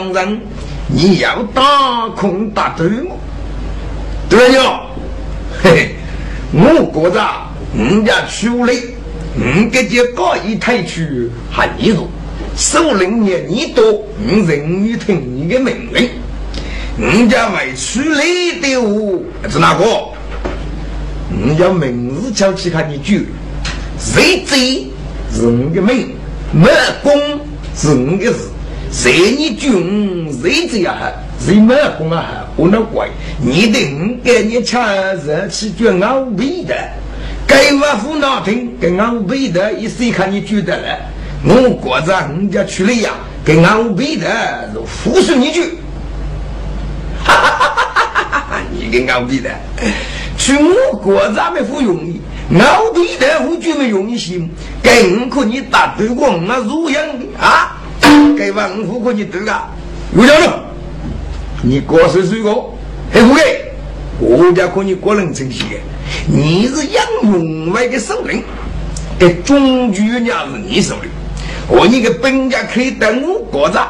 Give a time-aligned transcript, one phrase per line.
[0.00, 0.40] 欺我是王上，
[0.88, 3.14] 你要打空打对吗？
[4.28, 4.86] 对了，
[5.62, 5.94] 嘿嘿，
[6.52, 7.20] 我觉着
[7.76, 8.74] 人家出来，
[9.34, 12.08] 你给这高一抬去还你多，
[12.56, 16.08] 首领年你多，我人你听你的命令。
[16.98, 18.24] 人家为出来
[18.60, 19.84] 的我是哪个？
[21.46, 23.28] 人家名字叫起看你句，
[23.98, 24.90] 谁贼
[25.32, 26.14] 是你的命，
[26.52, 26.68] 没
[27.02, 27.12] 功
[27.76, 28.49] 是你的事。
[28.92, 30.96] 谁你军谁贼啊？
[31.38, 32.44] 谁没功啊？
[32.56, 33.08] 我那怪
[33.40, 33.78] 你的
[34.22, 34.82] 给你抢
[35.16, 36.74] 热气卷熬背的，
[37.46, 40.98] 该我胡闹听跟熬背的，一谁看你举得了？
[41.44, 43.12] 我国着人家去了呀，
[43.44, 44.26] 跟熬背的
[44.74, 45.78] 就服侍你句。
[47.22, 48.60] 哈哈哈哈哈哈！
[48.70, 49.48] 你跟熬背的，
[50.36, 52.20] 去我国咱们不容易，
[52.58, 54.50] 熬背的我就没容易行，
[54.82, 57.02] 更可你打对过我如样
[57.40, 57.76] 啊？
[58.40, 59.52] 该王府可你对个，
[60.16, 60.64] 有讲了，
[61.62, 62.50] 你过是谁个？
[63.12, 63.42] 黑不给？
[64.18, 65.78] 我家可你个人称些，
[66.26, 68.42] 你是杨永外的首领，
[69.18, 71.10] 给中举娘是你首领，
[71.68, 73.86] 我你个本家可以等我过着，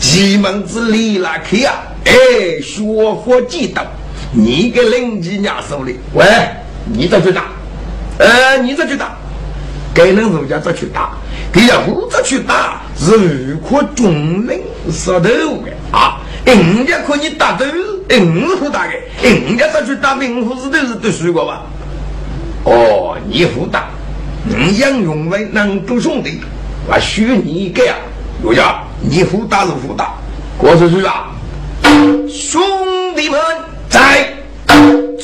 [0.00, 1.74] 几门子里拉去啊！
[2.04, 2.82] 哎，学
[3.24, 3.86] 佛几道，
[4.32, 6.26] 你个邻居娘手里，喂，
[6.84, 7.44] 你这去打，
[8.18, 9.16] 呃，你这去打，
[9.94, 11.12] 该人人家这去打，
[11.52, 14.60] 给要不这去打，是如可众人
[14.90, 16.18] 舌头的啊！
[16.44, 17.64] 人家可你打都，
[18.08, 21.62] 人不打的，人家这去打兵虎是都是都输过吧？
[22.64, 23.84] 哦，你不打，
[24.44, 26.40] 你杨永文能够兄弟，
[26.88, 27.94] 我许你一个呀，
[28.42, 30.14] 有家你不打是不打，
[30.58, 31.30] 郭叔叔啊！
[32.28, 32.60] 兄
[33.14, 33.40] 弟们，
[33.88, 34.34] 在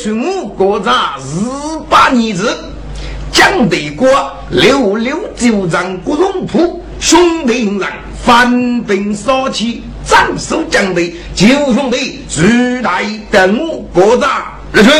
[0.02, 1.44] 中国咱日
[1.88, 2.56] 八年子，
[3.32, 4.08] 蒋德国
[4.50, 7.86] 六六九仗国荣铺，兄弟们
[8.24, 11.00] 翻兵杀气，斩首蒋德，
[11.34, 14.28] 九兄弟举大等我国战
[14.72, 14.92] 日军，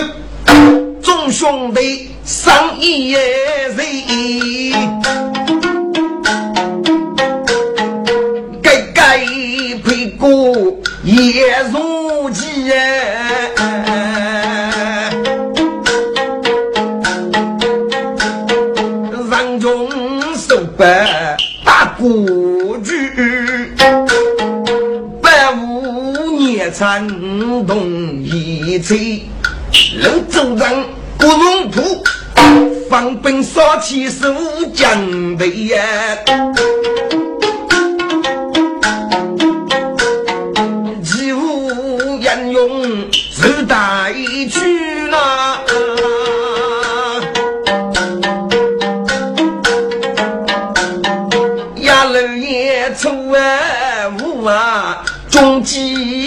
[1.03, 3.19] 众兄弟上一日，
[8.63, 9.19] 该该
[9.85, 10.29] 配过。
[11.03, 12.71] 也如鸡，
[26.71, 27.07] 参
[27.67, 29.23] 动一切，
[29.97, 30.85] 人走人
[31.19, 32.03] 不容土，
[32.89, 34.35] 放兵杀气守
[34.75, 35.79] 江北呀。
[43.69, 44.13] 带
[44.51, 45.17] 去了，
[51.77, 53.39] 呀老爷出啊
[54.21, 56.20] 五啊中几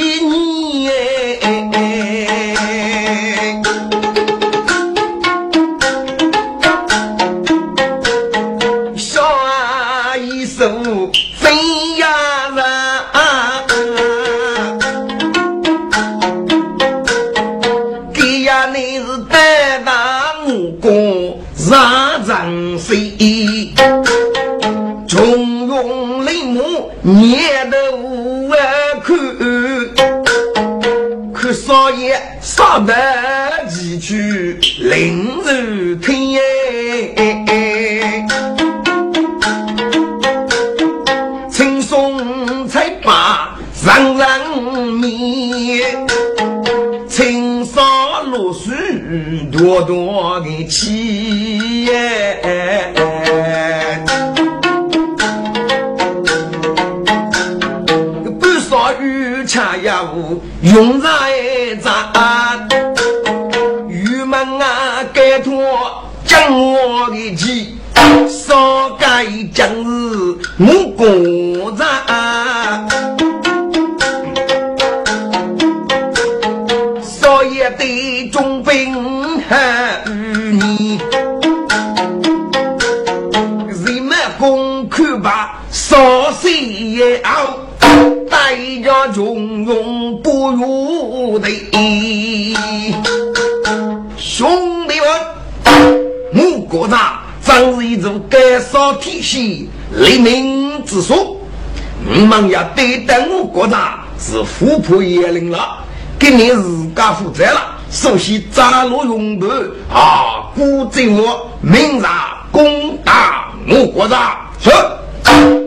[102.05, 105.77] 你们要对待我国家是富破严令了，
[106.19, 107.77] 给你自家负责了。
[107.89, 109.47] 首先扎罗用头
[109.93, 112.03] 啊，鼓奏我明日
[112.51, 114.69] 攻打我国家，是。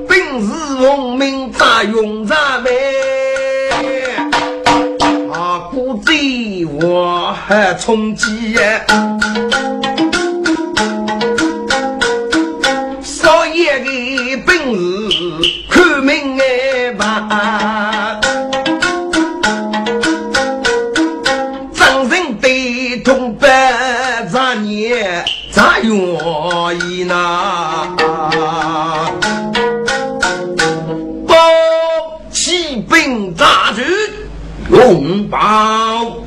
[0.08, 2.70] 本是农民扎用扎呗，
[5.32, 6.12] 啊，鼓奏
[6.80, 8.60] 我还冲击呀。
[35.26, 36.22] 拥抱，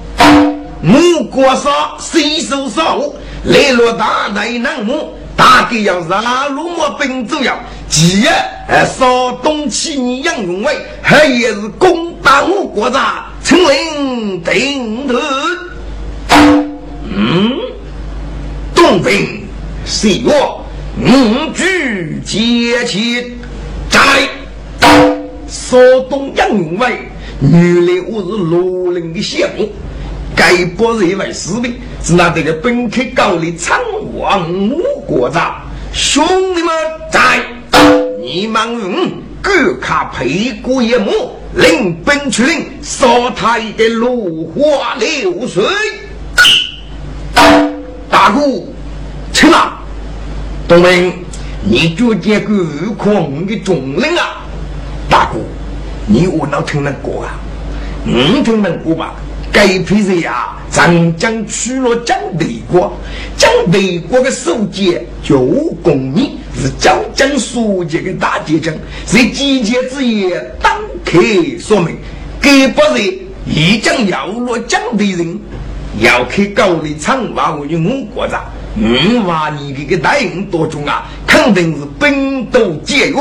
[0.84, 3.00] 五国上谁手上
[3.46, 7.58] 来落大内南木，大概要让路么兵走要，
[7.88, 8.36] 其二
[8.68, 15.18] 还稍东起你杨永伟，还也是攻打我国家，成领顶头，
[17.08, 17.52] 嗯，
[18.76, 19.48] 东兵。
[19.86, 20.64] 谁我
[21.02, 23.38] 五举接起，
[23.90, 24.00] 在
[25.48, 25.80] 山
[26.10, 27.10] 东杨云伟，
[27.42, 29.70] 原来我是罗林的项目，
[30.36, 33.80] 该不认为士兵是那这个本科高的长
[34.14, 35.62] 王五国长
[35.94, 36.22] 兄
[36.54, 36.74] 弟们
[37.10, 37.42] 在，
[38.22, 38.60] 你们
[39.42, 44.14] 各卡配过一幕，领兵出领，烧他一个落
[44.54, 45.64] 花流水，
[48.10, 48.42] 大哥，
[49.32, 49.82] 去吧。
[50.68, 51.14] 东明，
[51.64, 54.44] 你就见个悟空的众人啊！
[55.10, 55.40] 大哥，
[56.12, 57.38] 你我能听得过啊？
[58.04, 59.14] 你听得过吧？
[59.52, 62.92] 该批人呀，长江去了江北国，
[63.38, 65.38] 江北国的书记叫
[65.84, 68.74] 公你，是江江书记的大结将，
[69.06, 70.72] 在集结之夜当
[71.06, 71.20] 客
[71.60, 71.96] 说明，
[72.42, 73.04] 该不是
[73.46, 75.40] 已经要落江北人，
[76.00, 78.44] 要去高丽长发我就我国家。
[78.78, 83.16] 五万你这个大营多重啊，肯定是兵多节约。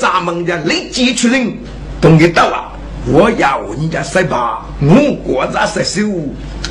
[0.00, 1.58] 咱们家立即出令，
[2.00, 2.72] 懂得到啊！
[3.06, 6.08] 我要你家十八，我国家十九，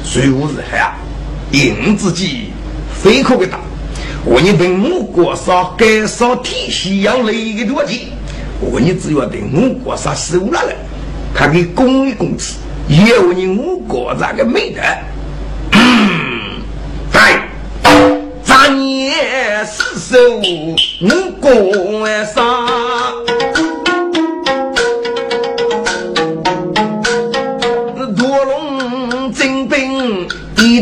[0.03, 0.95] 谁无是害啊？
[1.51, 2.51] 应自己
[2.93, 3.59] 非可的大。
[4.23, 7.99] 我你等我国上改造体系要来一个多钱，
[8.59, 10.73] 我你只要等我国上收了了，
[11.33, 12.55] 他给公益公司，
[12.87, 14.81] 有你我国家的美德。
[18.43, 19.13] 三年
[19.65, 20.17] 四手
[21.01, 22.67] 我公上，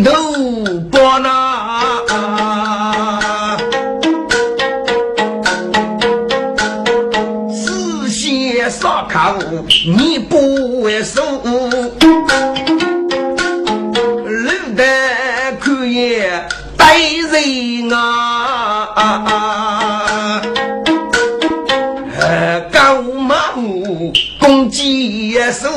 [0.03, 0.11] 头
[0.91, 1.81] 包拿，
[7.53, 9.35] 四线杀客
[9.97, 11.21] 你不为守。
[14.27, 14.75] 人
[17.93, 18.87] 啊，
[22.71, 25.69] 高马虎攻击手，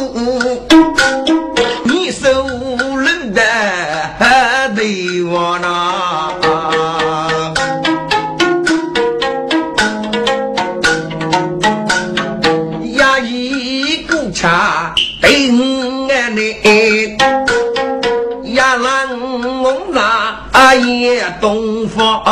[20.79, 22.23] 大爷东方，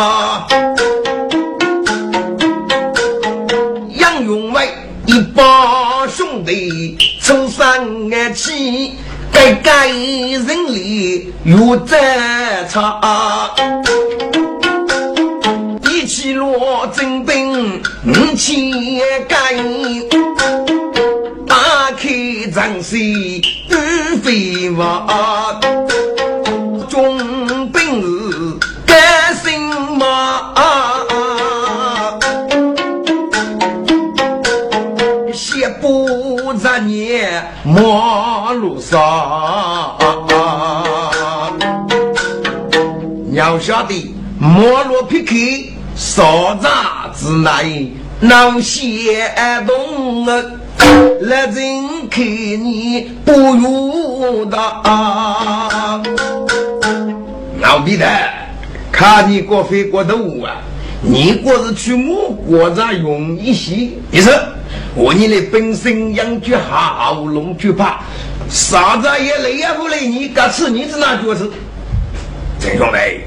[3.97, 4.69] 杨永伟
[5.05, 8.93] 一帮兄弟出山而起，
[9.33, 11.99] 改改人力又战
[12.69, 13.03] 场，
[15.91, 18.71] 一起落征兵五千
[19.27, 19.57] 干，
[21.49, 22.97] 打开战势
[23.69, 25.05] 不飞望。
[37.65, 38.99] 马路上，
[43.33, 45.35] 要晓得马路撇开，
[45.95, 49.31] 少杂之内，能写
[49.67, 50.43] 动啊！
[51.23, 56.01] 来人看你不如他。
[57.61, 58.07] 老逼的，
[58.93, 60.15] 看你过飞过头
[60.45, 60.63] 啊！
[61.03, 64.33] 你过是去我国家用一些，你说。
[64.97, 68.01] 我你的本身养猪好龙就怕，
[68.49, 71.49] 啥子也累也不累，你敢吃你是哪角色？
[72.59, 73.21] 陈兄弟，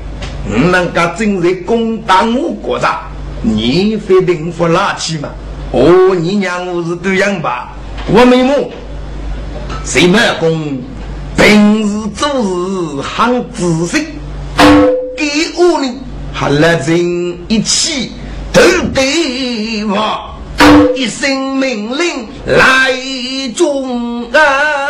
[0.45, 3.01] 你能够正在攻打我国家，
[3.41, 5.29] 你非定不拉去吗？
[5.71, 7.69] 哦，你娘我是对样吧？
[8.11, 8.71] 我没木，
[9.85, 10.81] 谁没功？
[11.37, 14.07] 平时做事很仔细，
[15.15, 15.95] 给我呢
[16.33, 18.11] 还来人一起
[18.53, 18.61] 都
[18.93, 20.35] 对我
[20.95, 22.91] 一声命令来
[23.55, 24.88] 中啊。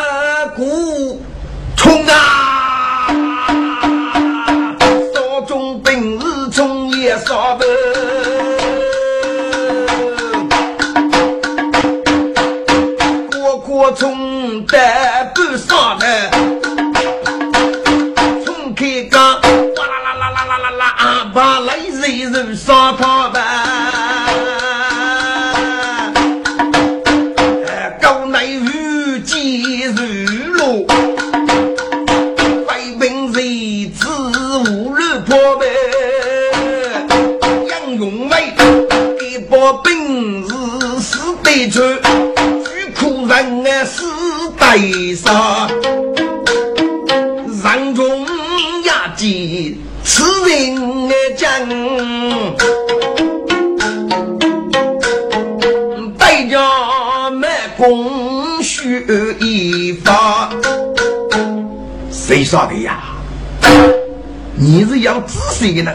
[65.60, 65.92] 要仔细的呢？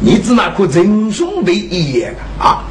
[0.00, 2.64] 你只那颗真兄弟一眼啊！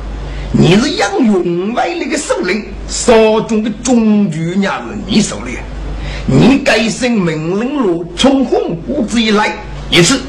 [0.51, 4.73] 你是杨永伟那个首领，少中的中举也是
[5.07, 5.57] 你手里。
[6.27, 9.55] 你改姓命令路从红谷子以来
[9.89, 10.19] 一次，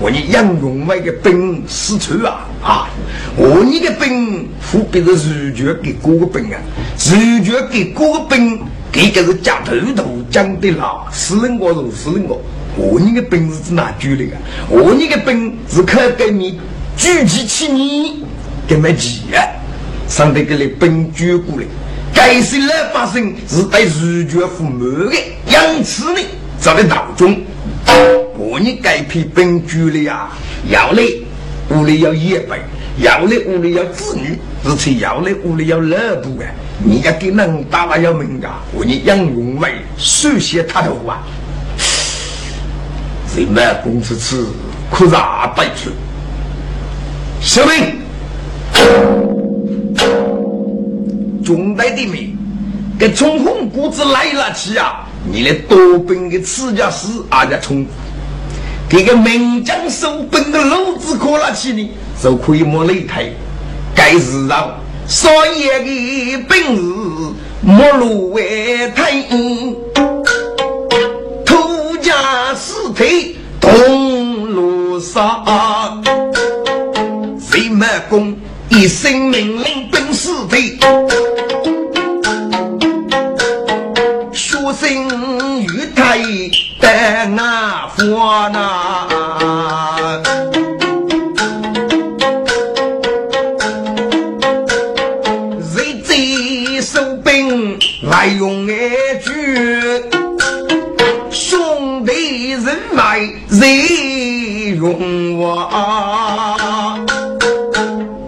[0.00, 2.88] 我你杨永伟的兵死处啊啊！
[3.36, 6.58] 我你的兵分别是主角给各个兵啊，
[6.96, 8.60] 主角给各个兵，
[8.92, 11.04] 这个是夹头头讲的啦。
[11.12, 12.24] 死人我是死人
[12.78, 14.38] 我，我你的兵是哪举的啊？
[14.70, 16.58] 我你的兵是可给你
[16.96, 18.24] 举起起你。
[18.68, 19.40] 跟没急啊！
[20.08, 21.64] 上头给你本举过来，
[22.14, 25.14] 该是老百姓是对儒家父母的，
[25.46, 26.20] 因此呢，
[26.60, 27.40] 在的道中，
[28.36, 30.28] 我你该批本举的呀，
[30.68, 31.02] 要来
[31.70, 32.58] 屋里要爷辈，
[32.98, 36.48] 要来屋里要子女，而且要来屋里要老婆啊！
[36.84, 38.60] 你要给人打了要命啊！
[38.74, 41.24] 我你杨永伟手写他头啊，
[43.36, 44.44] 人们公子吃
[44.90, 45.90] 可咋带去？
[47.40, 47.98] 小兵。
[51.44, 52.36] 中代的命，
[52.98, 55.06] 给冲红谷子来了去啊！
[55.30, 57.86] 你的多兵的刺家师阿家冲，
[58.88, 61.90] 给个名将手本的老子可了去呢，
[62.22, 63.30] 就可以摸擂台。
[63.94, 64.74] 该是让
[65.06, 66.82] 少爷的本事
[67.62, 69.12] 莫入为台，
[72.28, 76.02] 土家尸体东路上，
[77.40, 78.36] 谁没功？
[78.68, 80.78] 一声命令，本事的，
[84.34, 86.18] 学生与太
[86.82, 89.08] 在那佛那，
[95.62, 96.14] 谁在
[96.82, 98.57] 手兵来用
[103.58, 105.68] 谁用我？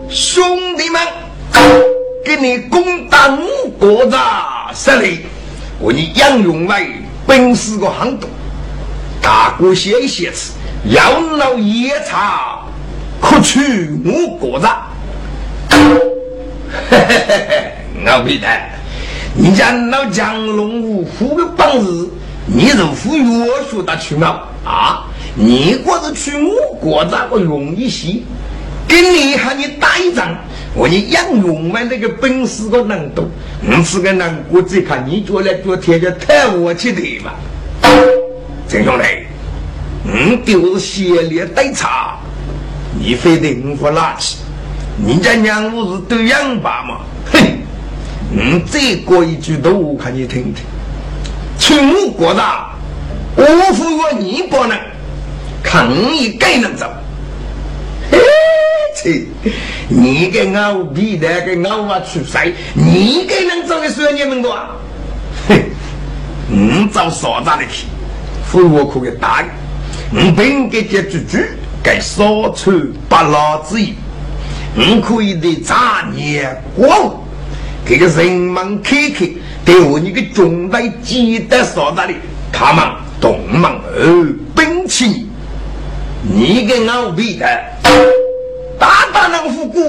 [0.09, 1.01] 兄弟们，
[2.25, 5.21] 给你攻打我国家势力，
[5.79, 6.97] 我你杨永伟
[7.29, 8.29] 本是个行动，
[9.23, 10.55] 大哥写一写词，
[10.87, 12.59] 要闹夜叉，
[13.21, 14.83] 可取我国家。
[16.91, 17.73] 嘿嘿嘿嘿，
[18.05, 18.69] 老皮蛋，
[19.37, 22.09] 你家老江龙五虎的本事，
[22.47, 24.41] 你是副岳学的去吗？
[24.65, 25.07] 啊，
[25.43, 28.21] 你国是去我国家个容易些。
[28.87, 30.35] 跟你和你打一仗，
[30.75, 33.25] 我你杨勇们那个本事个能多，
[33.61, 37.31] 你是个能，我只看你做来做天就太我去的嘛。
[38.69, 39.05] 陈兄弟，
[40.03, 42.19] 你就是先烈带茶，
[42.99, 44.39] 你非得我不拉起，
[44.97, 47.01] 你家娘我是对样吧嘛？
[47.33, 47.39] 哼，
[48.33, 50.65] 你再过一句都我看你听听，
[51.59, 52.73] 去我国大，
[53.37, 54.77] 我服我你不能，
[55.63, 56.87] 看你该能走。
[59.03, 59.25] 切！
[59.89, 64.59] 你给我皮带给我娃出塞，你给能找个孙你们多？
[65.49, 65.65] 嘿，
[66.49, 67.87] 你找啥子的去？
[68.45, 69.49] 非我可给打的，
[70.11, 71.39] 你本给这句句
[71.83, 72.73] 该少出
[73.09, 73.95] 八老之意，
[74.75, 77.25] 你可以的杂念过，
[77.87, 79.29] 给个人们看看，
[79.65, 82.15] 对我你个中代记得啥子的，
[82.53, 82.85] 他们
[83.21, 85.27] 动门而兵器。
[86.23, 87.47] 你跟我比的，
[88.79, 89.83] 大大能富过，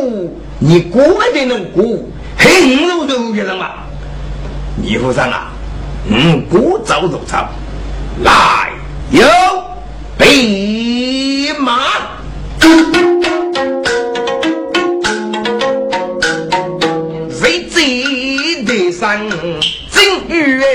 [0.60, 1.84] 你过得能过，
[2.38, 3.72] 很肉肉的人嘛。
[4.78, 5.52] 你夫人啊，
[6.10, 7.50] 嗯，过早走早，
[8.24, 8.70] 来
[9.12, 9.22] 有
[10.18, 11.82] 备马，
[17.30, 19.20] 谁记得上
[19.92, 20.66] 正月？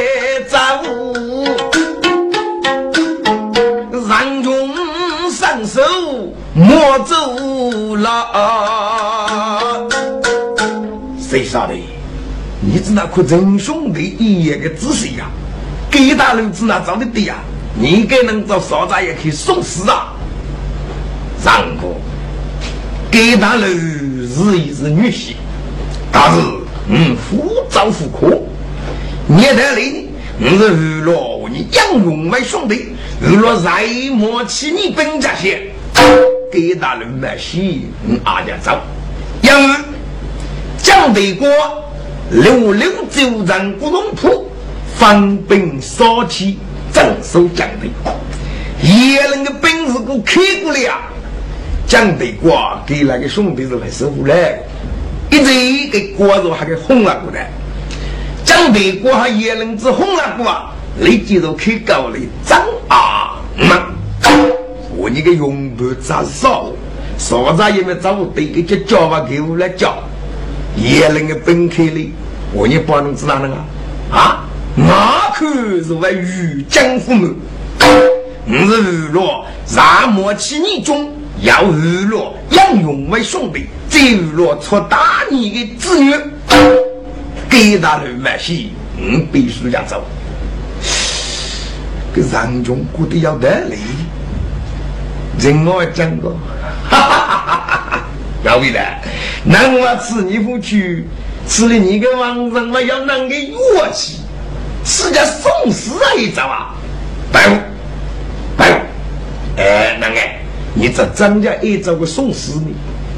[7.04, 9.88] 走了，
[11.20, 11.74] 谁晓得？
[12.60, 15.26] 你知道可真兄弟一个仔细呀？
[15.90, 17.36] 给大人子那找的对呀？
[17.78, 20.14] 你给能找少杂也可以送死啊！
[21.44, 21.94] 上过，
[23.10, 23.68] 给大人
[24.26, 25.34] 是一是女婿，
[26.10, 26.40] 但是
[26.88, 28.40] 嗯，夫造夫科，
[29.26, 30.08] 你得里
[30.40, 32.86] 我是娱乐你杨勇为兄弟。
[33.20, 35.70] 如若再莫起你本家些，
[36.50, 38.80] 给大人买喜，嗯，阿家走。
[39.42, 39.74] 因为
[40.78, 41.48] 蒋德国
[42.30, 44.50] 六六九人古龙铺，
[44.96, 46.58] 方兵少气，
[46.92, 48.14] 镇守蒋德国。
[48.82, 50.98] 叶人的本事给开过了，
[51.86, 54.58] 蒋德国给那个兄弟是来收服来，
[55.30, 57.50] 一直给国肉还给轰了过来。
[58.44, 60.72] 蒋德国和叶人子轰了过啊。
[60.98, 63.88] 你记住开高了，张啊嘛！
[64.96, 66.72] 我你个用不咋少，
[67.18, 69.98] 啥子也没找对个叫叫法给我来教，
[70.74, 72.12] 也能个分开哩，
[72.52, 73.54] 我你不能知道那个
[74.10, 74.42] 啊？
[74.74, 75.46] 马可
[75.82, 77.34] 是为御江父母，
[77.78, 86.14] 我是娱乐沙漠起你中，要娱乐杨勇为兄弟，再娱乐出大你的子女，
[87.50, 90.02] 给大人买戏，你必须要走。
[92.32, 93.76] 让中过得要得嘞，
[95.38, 96.36] 人我讲过，
[96.88, 98.04] 哈哈哈哈哈！
[98.42, 98.80] 要为了，
[99.44, 101.06] 那我吃你不去，
[101.46, 104.20] 吃了你个王上，我要拿个乐器，
[104.84, 106.74] 是叫送死啊一招啊！
[107.32, 107.56] 白虎，
[108.56, 108.78] 白虎，
[109.58, 110.20] 哎，那个，
[110.74, 112.74] 你这张家一招个送死你，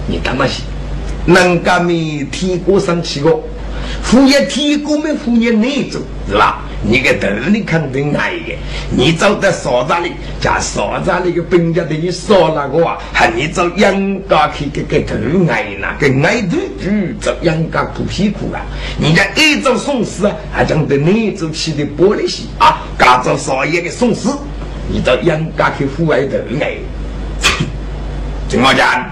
[0.07, 0.63] 你干嘛去？
[1.27, 3.43] 能干没天过上去过？
[4.03, 6.63] 副业天过没副业内走是吧？
[6.81, 8.57] 你个头你肯定矮的，
[8.97, 15.15] 你走到沙子里，叫沙子里个兵家对你说那个啊，喊你走杨家去给给头
[15.49, 16.89] 矮了，给矮头就
[17.21, 18.63] 走杨家苦屁股啊！
[19.03, 24.31] 人家一走送死啊，还讲对内走起的玻璃心啊，搞走少爷的送死，
[24.89, 26.75] 你到杨家去户外头矮，
[28.49, 29.05] 怎么讲？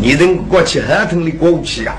[0.00, 1.94] 你人过去合同的过去啊，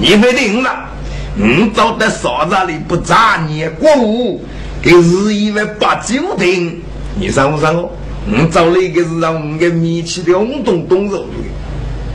[0.00, 0.88] 你没定了。
[1.34, 4.44] 你走在沙子里不扎你过午，
[4.82, 6.72] 给日以为八九天，
[7.18, 7.88] 你上不上哦？
[8.26, 11.26] 你找了一个是让我们给米气的红咚咚肉的，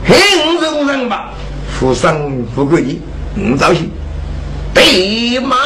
[0.04, 1.32] 嘿，我上上吧，
[1.68, 2.16] 富上
[2.54, 3.00] 富贵你，
[3.34, 3.88] 你找去，
[4.72, 5.56] 对马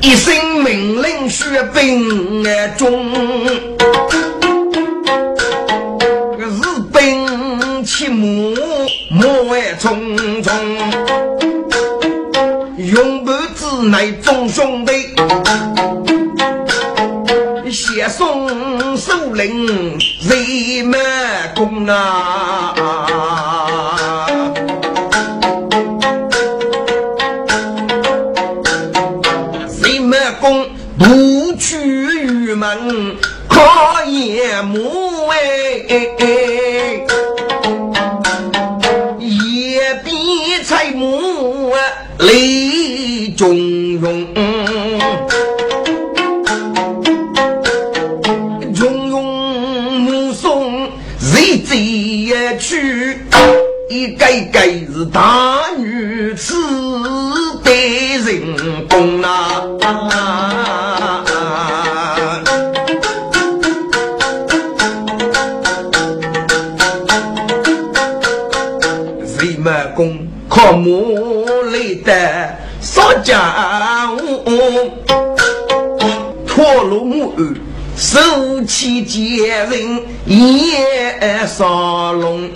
[0.00, 2.44] 一声命令血兵
[2.76, 3.12] 中，
[6.38, 6.48] 日
[6.92, 8.26] 本起马
[9.10, 11.27] 莫爱匆匆。
[12.90, 14.92] 永不之内众兄弟，
[17.70, 20.96] 写送首领人马
[21.54, 22.74] 公啊！
[29.82, 30.66] 人马公
[30.98, 33.16] 不去玉门
[33.48, 35.36] 靠眼目哎，
[43.38, 44.26] 中庸，
[48.74, 49.22] 中庸
[50.00, 50.88] 目送
[51.20, 53.20] 日贼去，
[53.88, 54.58] 一个个
[54.92, 56.52] 是大女子
[57.62, 57.70] 的
[58.26, 59.62] 人工啊！
[69.24, 71.14] 谁么公靠木
[71.70, 72.56] 来的？
[72.98, 74.90] 少家务，
[76.44, 77.54] 托罗木儿，
[77.96, 78.18] 手
[78.66, 82.50] 起接人也杀龙。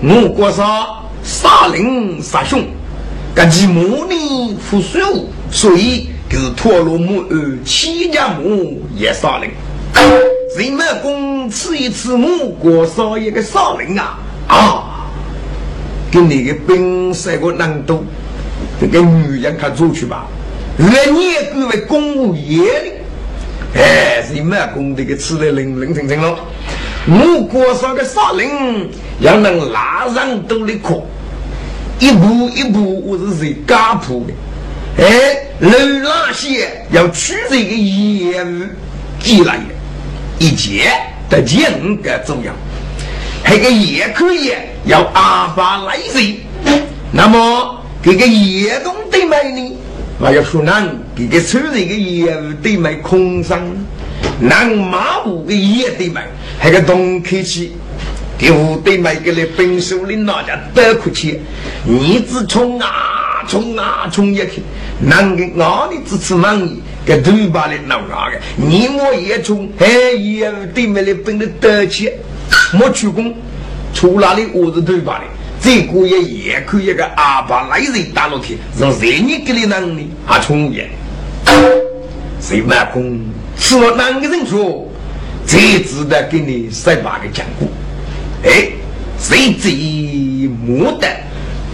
[0.00, 0.86] 我国杀
[1.22, 2.64] 杀人杀兄，
[3.34, 9.50] 各其母女负水务，所以就是托罗木儿七家母也杀人。
[10.56, 14.90] 人们公吃一次母国杀一个杀人啊啊！
[16.14, 18.04] 给你个兵三个难度，
[18.80, 20.28] 这个女人看出去吧。
[20.78, 22.64] 越年各为公务员
[23.74, 26.38] 的，哎，是满功的个吃的零零清清喽。
[27.08, 31.04] 我国上的杀人要能拉上都的苦，
[31.98, 35.04] 一步一步我是在家谱的。
[35.04, 35.68] 哎，楼
[36.00, 38.62] 那些要取这个业务
[39.18, 39.64] 进来的，
[40.38, 40.92] 一件
[41.28, 42.52] 的钱个重要。
[43.44, 44.52] 那个也可以
[44.86, 46.36] 要阿发来人，
[47.10, 49.76] 那么这个叶东对买呢？
[50.18, 53.60] 我要说南这个村这个业务对买空商，
[54.38, 56.26] 南马五个也对买，
[56.62, 57.72] 那个东客气，
[58.36, 61.40] 给五对买给了本手里那家多客气，
[61.84, 62.88] 你只冲啊
[63.48, 64.62] 冲啊冲一去，
[65.00, 72.12] 南个哪里只吃忙你，给头把的闹哪个，你我也冲，哎业务对买的本的得起。
[72.72, 73.34] 没出工，
[73.94, 75.24] 出哪里我是头发的。
[75.62, 80.90] 这个也也可以个阿爸来人打落去，让谁你给你能力啊充也。
[82.38, 83.18] 谁满工
[83.58, 84.86] 吃了哪个人说，
[85.46, 87.66] 才值得给你十八个讲过。
[88.44, 88.68] 哎，
[89.18, 89.72] 谁最
[90.66, 91.08] 莫得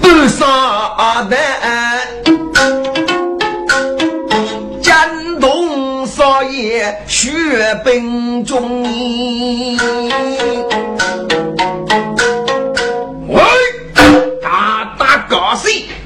[0.00, 1.36] 多少的
[4.80, 7.32] 江东少爷血
[7.84, 8.86] 本中。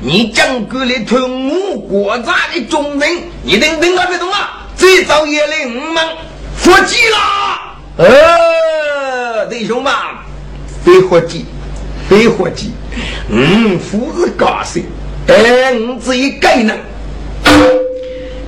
[0.00, 3.10] 你将过来吞我国家的忠人，
[3.42, 4.66] 你等等啊别动啊！
[4.76, 6.04] 这早夜里我们
[6.56, 7.76] 伏击啦。
[7.96, 9.92] 呃，弟兄们，
[10.84, 11.46] 别活计，
[12.08, 12.72] 别活计。
[13.30, 14.84] 嗯，夫是高兴，
[15.26, 16.78] 哎，我只一个人。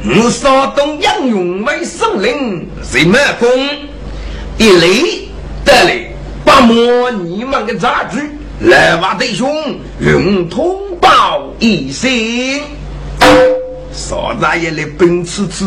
[0.04, 3.48] 我山东杨勇为首领，谁满功？
[4.58, 4.86] 一来
[5.64, 6.10] 得来，
[6.44, 8.18] 把摸你们的杂局。
[8.60, 12.10] 来吧，弟兄，用通报一声。
[13.92, 15.66] 少大爷来奔吃吃，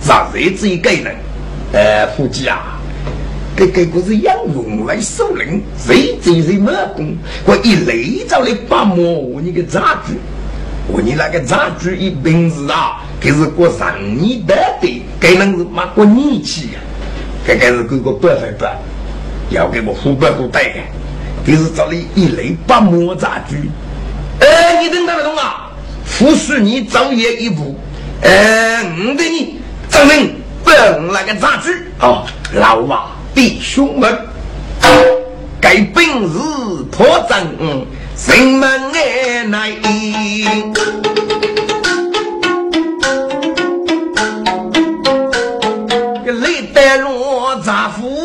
[0.00, 1.16] 咋日子一个人？
[1.72, 2.78] 哎，夫妻啊，
[3.56, 7.16] 这个不是杨勇来收人，谁最谁马工？
[7.44, 7.94] 我一来
[8.28, 10.14] 就来把摸你个杂局，
[10.86, 16.80] 我你那个杂局一本事啊，可是过上你的的，该能是马过你去呀？
[17.44, 18.78] 这个是给个百分百，
[19.50, 20.84] 要给我副本都带开。
[21.48, 23.70] 就是找你一雷把魔杂局，
[24.40, 25.70] 哎，你等得懂啊？
[26.04, 27.74] 扶持你早夜一步，
[28.22, 29.58] 哎，我对你
[29.88, 34.14] 证明本那个杂局啊，老娃弟兄们，
[35.58, 36.38] 该本事
[36.92, 37.46] 破阵，
[38.26, 39.70] 人们爱来。
[46.26, 48.17] 个雷带落杂夫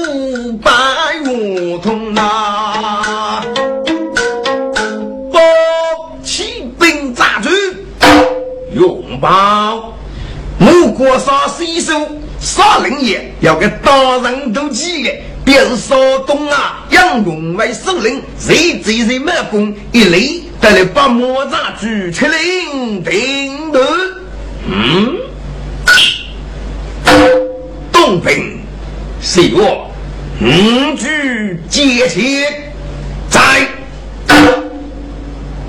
[9.19, 9.93] 报，
[10.59, 11.93] 我国杀西手
[12.39, 15.11] 杀人也要给大人都记的，
[15.45, 20.19] 别是山东啊，杨勇为首领，谁贼谁满功，一来
[20.59, 22.37] 得来把魔杖举起来
[23.03, 23.79] 顶头。
[24.65, 25.17] 嗯，
[27.91, 28.59] 东平
[29.21, 29.89] 是我
[30.41, 32.71] 五举接天
[33.29, 33.67] 在，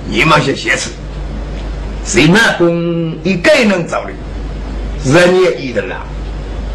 [0.09, 0.91] 你们些写词。
[2.05, 6.05] 谁南宫一个人走的，人也一人啊。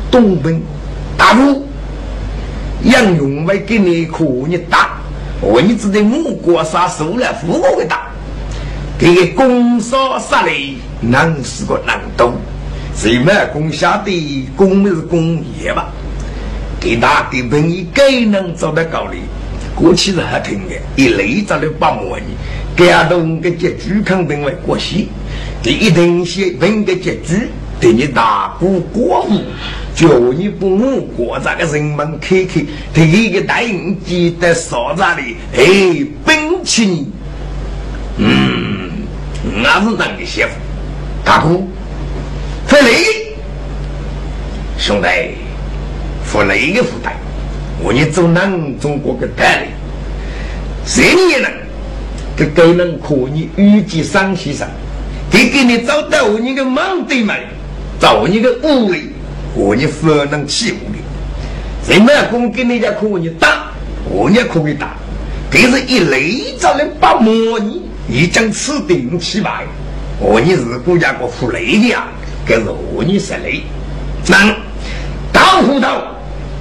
[0.09, 0.59] 东奔
[1.15, 1.67] 大路，
[2.83, 4.99] 杨勇为给你可你打，
[5.39, 8.07] 我你只得木国杀收了富国的打，
[8.97, 10.51] 给个攻杀杀来，
[10.99, 12.33] 难是个难度。
[12.95, 15.89] 谁满攻下的攻是攻也吧？
[16.79, 19.15] 给他给本一个人走得高的，
[19.75, 22.35] 过去是还听的，一来找了八万年。
[22.87, 25.09] 感动个结局肯定为过喜，
[25.61, 29.41] 第一定是问个结局，对你大鼓过户，
[29.93, 35.21] 叫你不误国家个人民看看，第一个答应记得啥子的，
[35.57, 37.05] 哎，本钱，
[38.17, 38.89] 嗯，
[39.61, 40.49] 那是那个媳妇，
[41.23, 41.67] 大姑，
[42.65, 43.35] 福利，
[44.77, 45.07] 兄弟，
[46.23, 47.17] 福利的福袋，
[47.83, 49.67] 我你做南中国的代理，
[50.85, 51.51] 谁也能。
[52.39, 54.65] 这都能可你预计上先生，
[55.29, 57.35] 给给你找到你个忙对门，
[57.99, 59.09] 找你个屋里，
[59.53, 60.99] 我你不能欺负你。
[61.85, 63.73] 谁满工给你家可你打，
[64.09, 64.95] 我也可以打。
[65.51, 69.65] 这是一雷着的把模拟，已经此定起来。
[70.17, 72.07] 我你是国家个负累的啊，
[72.47, 73.63] 这是我你是累。
[74.27, 74.55] 那
[75.33, 75.89] 大胡头，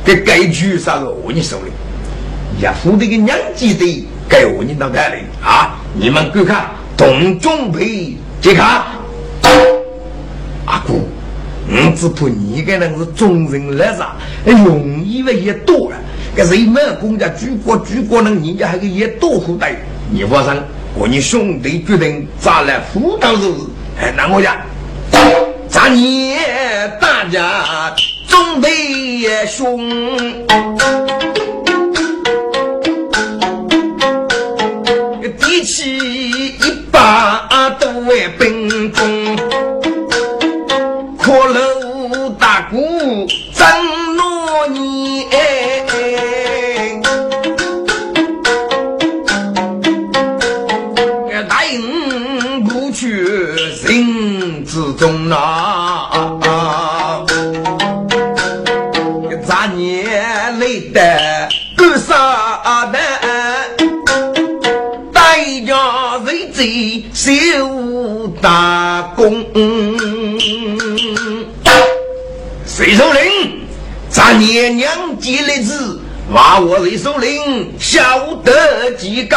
[0.05, 1.71] 这该局啥是我你手里，
[2.61, 4.09] 也负这个两级的。
[4.29, 5.77] 给我你脑袋里啊！
[5.95, 8.87] 你们观看，同准备接卡。
[10.67, 11.09] 阿姑，
[11.67, 14.07] 我只怕你个人是忠人来着，
[14.45, 15.97] 容易的也多啊。
[16.37, 19.75] 可是没公家举国举国人，人家还个也多虎代。
[20.11, 20.53] 你放心，
[20.95, 23.53] 我你兄弟决定咋来辅导日，
[23.99, 24.57] 哎，那我讲，
[25.69, 26.39] 咱年
[27.01, 27.95] 大家
[28.29, 29.81] 准备兄。
[38.09, 39.18] 为兵锋，
[76.57, 79.37] 我隋首领晓得几个？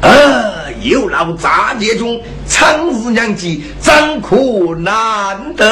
[0.00, 5.66] 呃，有劳杂杰中，长日娘记，怎可难得？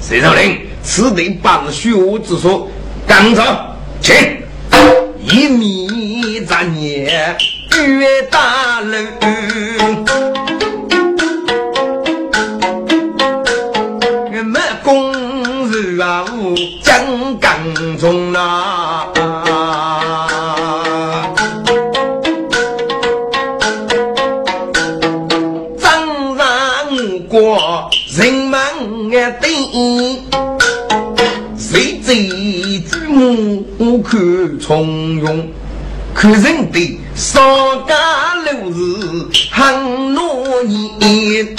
[0.00, 2.68] 隋首领，此地办学之说，
[3.06, 3.42] 赶走，
[4.00, 4.14] 请
[5.20, 7.36] 一米咱爷
[7.74, 9.08] 岳大人。
[16.82, 18.77] 江刚中啊，
[33.08, 33.14] 举
[33.78, 34.20] 目看
[34.60, 35.48] 从容，
[36.14, 37.42] 看人的上
[37.86, 37.94] 家
[38.44, 41.56] 六日很诺言。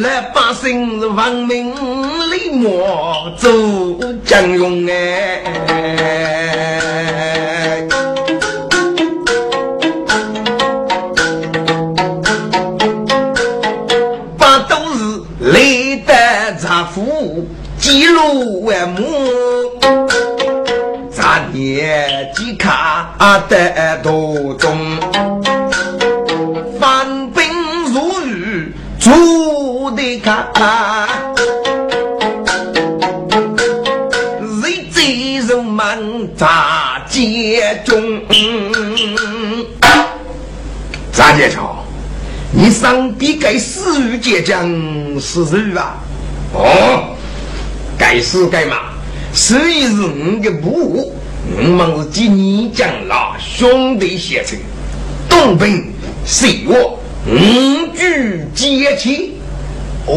[0.00, 1.72] 来百姓是文明
[2.30, 3.50] 礼貌做
[4.24, 5.42] 将用哎，
[14.38, 15.20] 把都是
[15.52, 16.12] 累得
[16.58, 17.46] 茶夫
[17.78, 19.04] 记录万亩，
[21.28, 24.78] 咱年纪卡得多重，
[26.78, 27.42] 翻兵
[27.92, 29.90] 入狱住。
[29.90, 31.08] 的卡，
[34.62, 35.02] 谁在
[35.48, 38.22] 人们大街中？
[41.12, 41.84] 张杰超，
[42.52, 44.64] 你上边该死于结将
[45.20, 45.96] 是谁啊？
[46.52, 47.16] 哦，
[47.98, 48.76] 该死该嘛，
[49.32, 51.12] 所以是你的部，
[51.54, 54.58] 我们是替你将老兄弟写成，
[55.28, 55.92] 东兵
[56.24, 59.34] 随我五举接起。
[60.06, 60.16] 哦，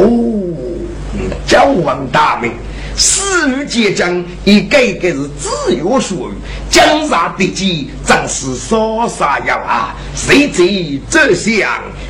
[1.47, 2.51] 交王大名，
[2.95, 6.33] 死于结将，一个个是自由所欲，
[6.69, 9.95] 江山的基，正是少杀要啊！
[10.15, 11.67] 谁知这厢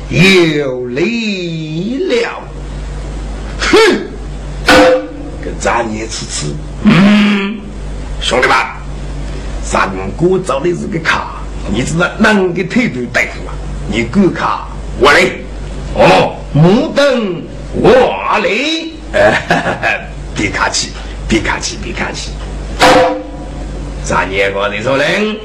[0.08, 2.42] 有理了？
[3.58, 3.78] 哼！
[5.42, 6.54] 跟咱爷吃吃。
[6.82, 7.58] 嗯，
[8.20, 8.56] 兄弟们，
[9.70, 11.36] 三哥找的是个卡，
[11.72, 13.54] 你知道哪个态度大夫啊？
[13.88, 14.66] 你给卡，
[14.98, 15.20] 我来。
[15.94, 17.40] 哦，木灯。
[17.72, 17.88] 我
[18.42, 18.50] 来，
[20.34, 20.90] 别客气，
[21.28, 22.32] 别客气，别客气。
[24.02, 25.36] 咱爷我的说人，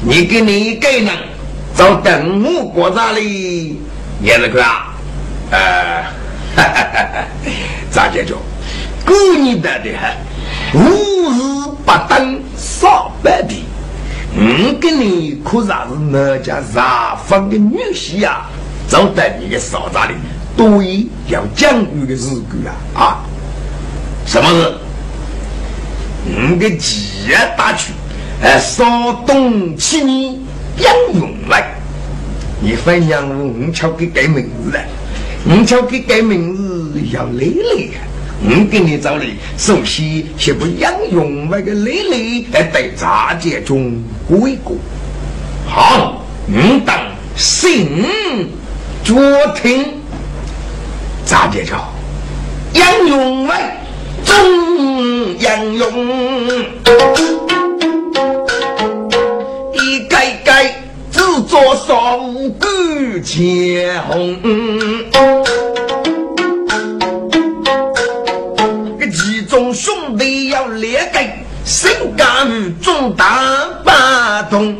[0.00, 1.08] 你给你一个人
[1.76, 3.78] 找等我过这里，
[4.22, 4.94] 也是个啊？
[5.50, 6.02] 呃，
[6.56, 7.24] 哈哈哈哈
[7.90, 8.32] 咋解决？
[9.04, 10.16] 过年的的很，
[10.74, 10.78] 五
[11.30, 13.54] 日不等上班的。
[14.36, 18.46] 我跟你可算是那家茶坊的女婿呀，
[18.86, 20.14] 走到你的嫂子里。
[20.56, 23.24] 对，要讲究的日句啊啊！
[24.26, 24.74] 什么是？
[26.26, 27.92] 你的吉儿打去，
[28.42, 30.40] 哎，稍动起你
[30.78, 31.74] 杨勇来。
[32.60, 34.84] 你分杨勇，你瞧给改名字了，
[35.44, 38.02] 你瞧给改名字要累累啊！
[38.40, 44.76] 我给你找来，首先先不杨勇那个累累来在杂节中过一过。
[45.66, 46.94] 好，你等
[47.36, 47.88] 信
[49.04, 49.14] 着
[49.60, 49.94] 听。
[51.24, 51.76] 咋介着？
[52.74, 53.54] 杨勇为
[54.24, 55.84] 中杨勇，
[59.74, 62.66] 一盖盖只做少骨
[63.24, 64.36] 前红。
[70.98, 71.18] 弟要列个，
[71.64, 73.24] 身干于中大
[73.84, 74.76] 八通，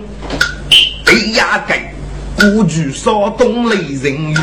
[1.06, 1.74] 哎呀个
[2.36, 4.36] 古句少东雷人语。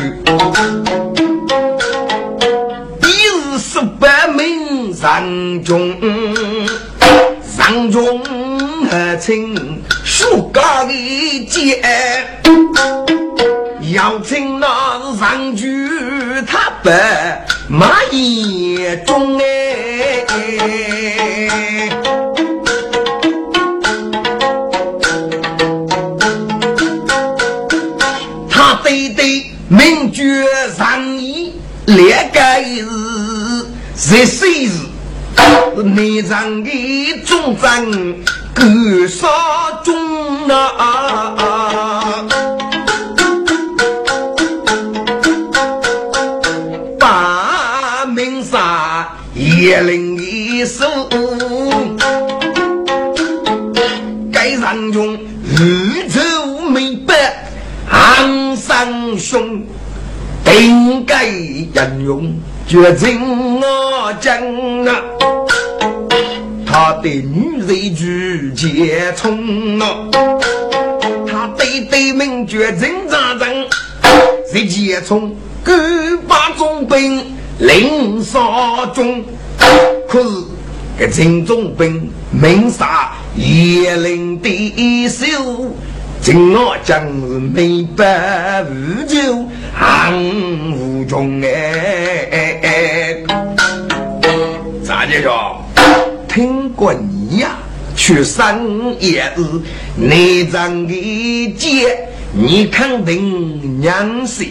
[3.58, 5.94] 十八名上中
[7.42, 8.22] 上中
[8.88, 11.82] 和亲树高的街，
[13.92, 14.66] 要请那
[15.12, 15.88] 是上句
[16.46, 16.90] 他不
[17.68, 20.26] 马眼中哎。
[28.50, 30.44] 他对对名绝
[30.76, 32.86] 上衣列个日。
[33.94, 34.70] 这岁日，
[35.82, 36.70] 内藏的
[37.24, 38.62] 忠贞够
[39.08, 39.26] 杀
[39.84, 41.36] 中啊！
[49.76, 50.86] 也令一手，
[54.32, 57.46] 该上中宇宙明白，
[57.90, 59.62] 昂山雄，
[60.42, 62.34] 定该人用。
[62.66, 64.34] 绝情我讲
[64.86, 64.96] 啊，
[66.64, 70.08] 他的女人拒结冲啊，
[71.28, 73.46] 他对对门绝情咋整？
[74.50, 75.36] 谁结冲？
[75.62, 75.70] 各
[76.26, 77.22] 把重兵
[77.58, 79.22] 领杀中，
[80.08, 80.28] 可是
[80.98, 85.26] 这秦中兵名杀叶灵的手。
[86.20, 93.16] 今我将是美白无咎，行无穷哎！
[94.82, 95.62] 咋的说？
[96.26, 97.56] 听过你呀？
[97.94, 98.60] 去三
[99.00, 99.42] 也是
[99.96, 101.96] 内脏的结，
[102.32, 104.44] 你肯定娘是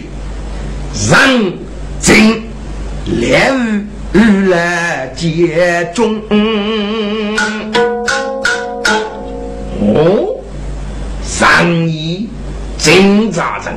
[1.11, 1.53] 人
[1.99, 2.43] 精
[3.05, 6.21] 练武来接中。
[9.81, 10.31] 哦。
[11.21, 12.29] 上一
[12.77, 13.75] 金扎人，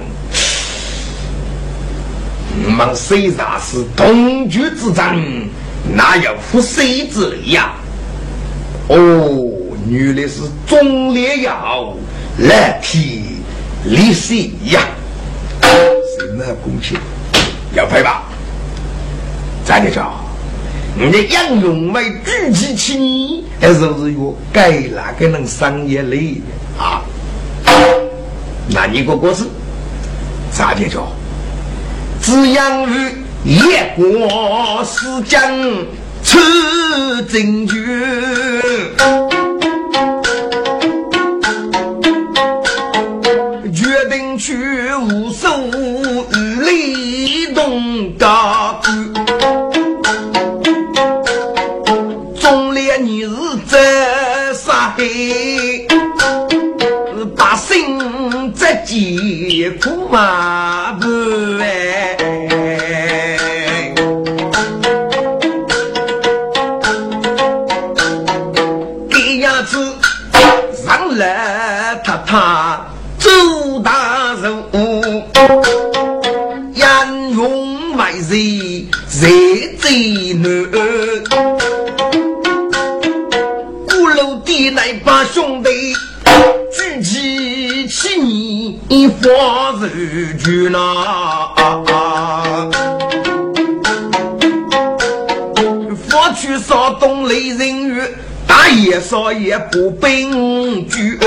[2.65, 5.19] 我们虽然是同居之战，
[5.93, 7.73] 哪有夫妻之理呀？
[8.87, 9.51] 哦，
[9.89, 11.93] 原来是忠烈要
[12.39, 13.41] 来替
[13.85, 14.81] 立谁呀？
[15.63, 16.97] 什么公卿
[17.75, 18.23] 要拍吧？
[19.65, 20.01] 再来着，
[20.97, 26.41] 你的杨勇为举起起你，还是不是有该哪个能商业类
[26.79, 27.03] 啊？
[28.71, 29.45] 那你个故事
[30.53, 31.07] 咋的着？
[32.21, 35.41] 只养于夜过时将
[36.25, 36.39] 出
[37.31, 37.77] 征军，
[43.73, 44.57] 决定去
[44.97, 45.47] 无数
[46.35, 48.68] 与李东高，
[53.09, 53.31] 你是
[53.67, 55.89] 在杀黑。
[58.85, 61.07] 疾苦马不
[61.61, 62.17] 哎，
[69.11, 69.95] 这样子
[70.87, 72.87] 上来他他
[73.19, 74.65] 周大寿，
[76.75, 79.29] 杨勇万岁在
[79.79, 80.49] 最难，
[89.09, 90.79] 一方如巨呐，
[96.07, 98.03] 佛去少东雷人雨，
[98.47, 101.19] 大爷少爷不兵居。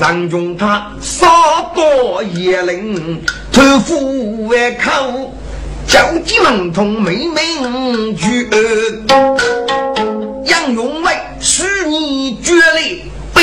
[0.00, 1.28] 人中他杀
[1.72, 5.32] 多野灵，头腹外口，
[5.86, 8.50] 交际文通没名居。
[10.46, 13.04] 杨勇为是你绝力。
[13.34, 13.42] 兵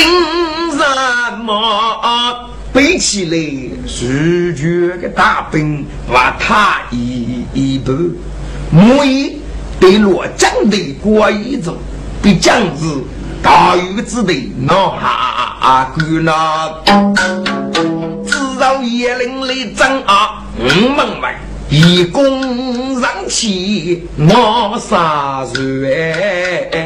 [0.80, 3.36] 什么背起来？
[3.86, 7.92] 十绝个大兵把他一一步，
[8.70, 9.38] 木一
[9.78, 11.76] 对落江的过一走，
[12.22, 13.04] 比将子
[13.42, 16.32] 大有之地闹哈干呐！
[18.24, 26.70] 知道叶林里争啊，五门外一弓上去我杀人。
[26.70, 26.78] 果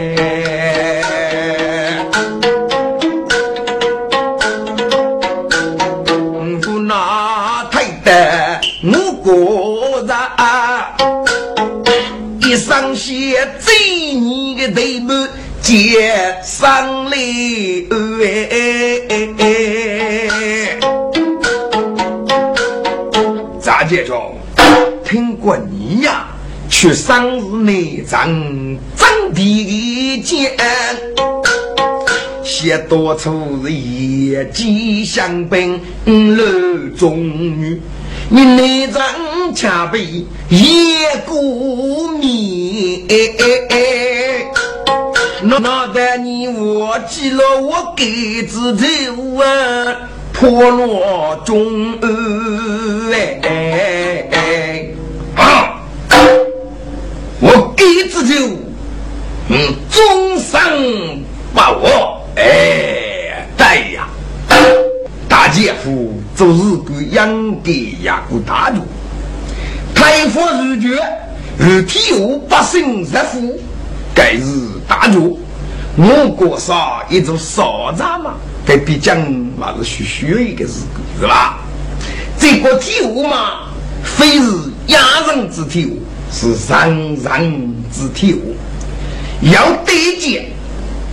[12.54, 15.26] 一双鞋贼你的头目
[15.60, 17.16] 接上来，
[23.60, 24.14] 咋接着？
[25.04, 26.28] 听过你呀，
[26.70, 28.28] 去上日内张
[28.96, 30.52] 张的见，
[32.44, 37.80] 写多出是一骑相兵六中女。
[38.28, 38.86] 你内
[39.44, 40.58] 脏恰被野
[41.26, 41.36] 过
[42.18, 43.06] 米，
[45.42, 51.98] 脑袋你忘记了我给子头啊，破落中
[53.12, 54.88] 哎，
[55.36, 55.82] 啊，
[57.38, 58.56] 我给子头，
[59.50, 61.22] 嗯，终生
[61.54, 64.08] 把握，哎，对呀。
[65.28, 68.78] 大姐夫做事归养给压过大主，
[70.04, 71.00] 太傅如决，
[71.56, 73.58] 如天下百姓日富，
[74.14, 74.42] 该日
[74.86, 75.40] 大主，
[75.96, 78.34] 我国上一座少闸嘛，
[78.66, 79.18] 在必将
[79.58, 80.72] 嘛是需需要一个事
[81.18, 81.58] 是吧？
[82.38, 83.70] 这个天下嘛，
[84.02, 84.52] 非是
[84.88, 84.98] 压
[85.28, 85.94] 人之天下，
[86.30, 88.34] 是人人之天
[89.40, 90.44] 下，要对见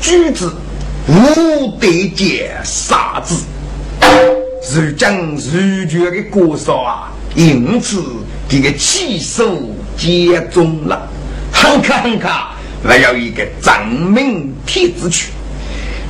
[0.01, 0.53] 举子，
[1.07, 3.35] 无对见杀子。
[4.73, 8.03] 如今如绝的国少啊，因此
[8.51, 11.07] 这个气数皆中了。
[11.53, 12.27] 很可很可，
[12.85, 15.29] 还要一个正名帖子去。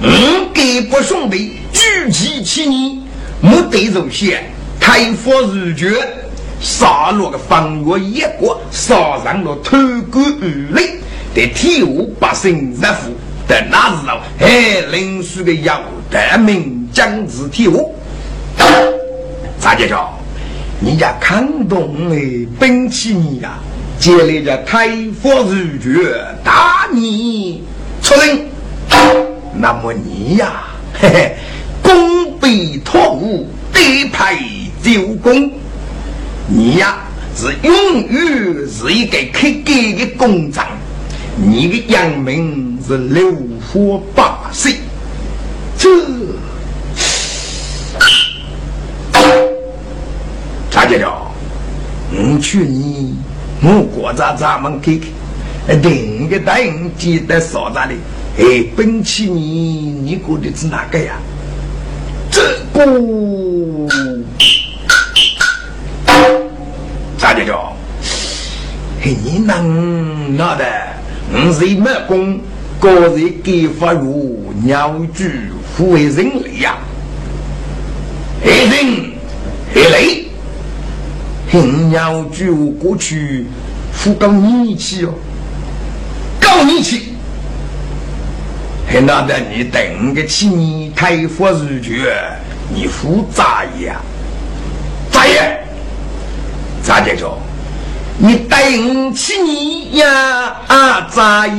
[0.02, 3.04] 五给不兄弟聚集起你，
[3.42, 4.40] 目的如下：
[4.80, 5.94] 开发如绝，
[6.60, 9.78] 杀戮个方月一国，杀上了偷
[10.12, 10.94] 官污吏，
[11.36, 13.12] 得体无百姓日富。
[13.48, 15.80] 但那时候，哎，领书的要
[16.10, 17.94] 得名将之体无。
[19.60, 20.18] 咋介绍？
[20.84, 23.60] 你家看懂的本起你呀，
[24.00, 26.12] 接来着太佛如绝
[26.44, 27.64] 打你
[28.02, 28.48] 出人。
[29.54, 30.64] 那么你呀，
[31.00, 31.36] 嘿嘿，
[31.84, 34.36] 功被托物，得派
[34.82, 35.52] 九功。
[36.48, 36.98] 你呀
[37.36, 40.66] 是永远是一个可给的工匠，
[41.38, 43.32] 你的养命是六
[43.72, 44.78] 火八岁，
[45.78, 45.88] 这。
[50.82, 51.32] 大姐了，
[52.10, 53.16] 我去你
[53.62, 57.94] 我国家咱们看看，另一个大人记得啥子的？
[58.40, 61.14] 哎，本起你你过的是哪个呀？
[62.32, 62.42] 这
[62.74, 62.84] 个
[67.20, 67.74] 大姐了，
[69.02, 70.66] 嘿，你能拿的？
[71.32, 72.40] 我是没功，
[72.80, 75.32] 个人给发如鸟居，
[75.78, 76.76] 不为人类呀？
[78.44, 79.12] 黑人，
[79.76, 80.31] 黑雷。
[81.52, 83.46] 平遥举我过去，
[83.92, 85.14] 富高义气哦，
[86.40, 87.14] 高义气。
[88.88, 92.18] 还拿得你等个起你开发如绝，
[92.74, 94.02] 你负咋样？
[95.12, 95.46] 咋样？
[96.82, 97.38] 咋的着？
[98.18, 101.58] 你等起你呀啊咋样？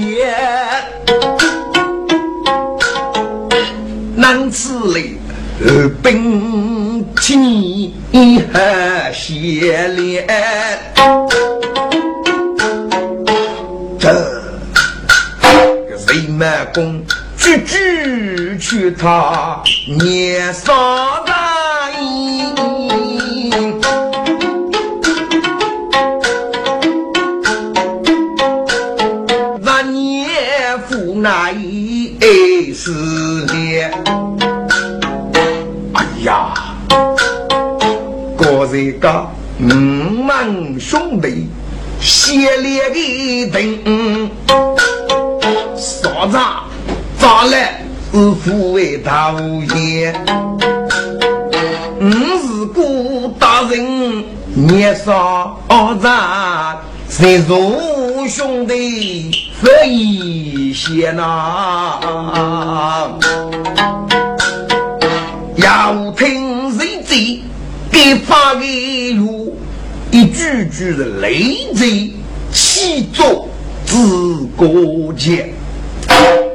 [4.17, 5.19] 男子嘞，
[5.65, 6.43] 呃本。
[7.21, 7.93] 情
[8.53, 10.27] 和血恋，
[13.97, 14.11] 这
[16.09, 17.01] 人满宫
[17.37, 19.63] 句句去他
[20.01, 22.53] 年少大意，
[29.61, 30.27] 那年
[30.89, 32.91] 父那一是
[33.55, 33.93] 年，
[36.23, 36.55] 哎呀！
[38.71, 39.27] 这个
[39.59, 41.49] 五门兄弟
[42.01, 42.79] 协力
[43.51, 44.31] 的等，
[45.77, 46.39] 嫂子
[47.19, 50.15] 咋来是父为他无言。
[52.01, 56.09] 五是顾大人年少儿子，
[57.09, 57.59] 谁做
[58.29, 61.99] 兄弟分一些呐？
[65.63, 67.43] 要听谁在？
[67.91, 69.55] 给发给如
[70.11, 72.15] 一句句的累赘，
[72.51, 73.51] 气作
[73.85, 75.53] 自国节。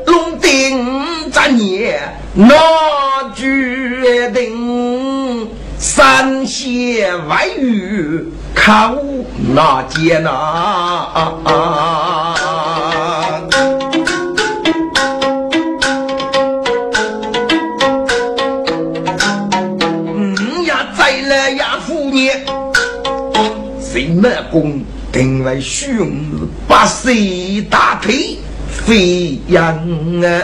[0.07, 1.99] 龙鼎这年
[2.33, 2.55] 那
[3.35, 5.47] 决定，
[5.77, 8.95] 三县外语靠
[9.53, 10.23] 那艰
[24.05, 24.27] 难。
[24.27, 24.81] 满宫
[25.11, 26.11] 定为雄
[26.67, 28.37] 八岁大腿
[28.69, 29.63] 飞扬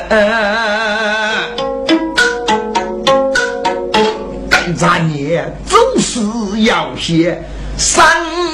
[0.09, 1.45] 啊！
[4.49, 6.21] 干杂年总是
[6.63, 7.43] 要写
[7.77, 8.05] 三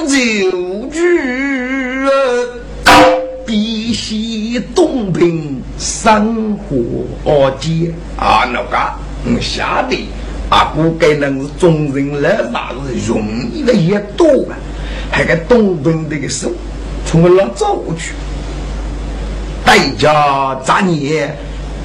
[0.07, 1.21] 九句，
[3.45, 8.45] 必须东平生活节啊！
[8.51, 8.77] 那个，
[9.25, 9.95] 我下的
[10.49, 13.23] 啊，估计能是众人来那是容
[13.53, 14.57] 易的也多啊，
[15.11, 16.51] 还个东奔这个手
[17.05, 18.13] 从我那走过去，
[19.63, 21.35] 代价砸年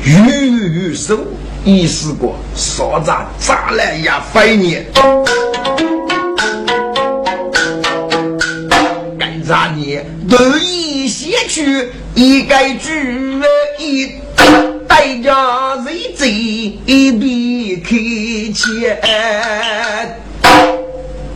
[0.03, 1.19] 玉手
[1.65, 4.87] 一试过，说砸砸来也费年。
[9.47, 12.91] 那年得意写去一概句
[13.79, 14.15] 一
[14.97, 16.31] 代家人贼
[16.87, 17.97] 一笔开
[18.53, 18.97] 钱。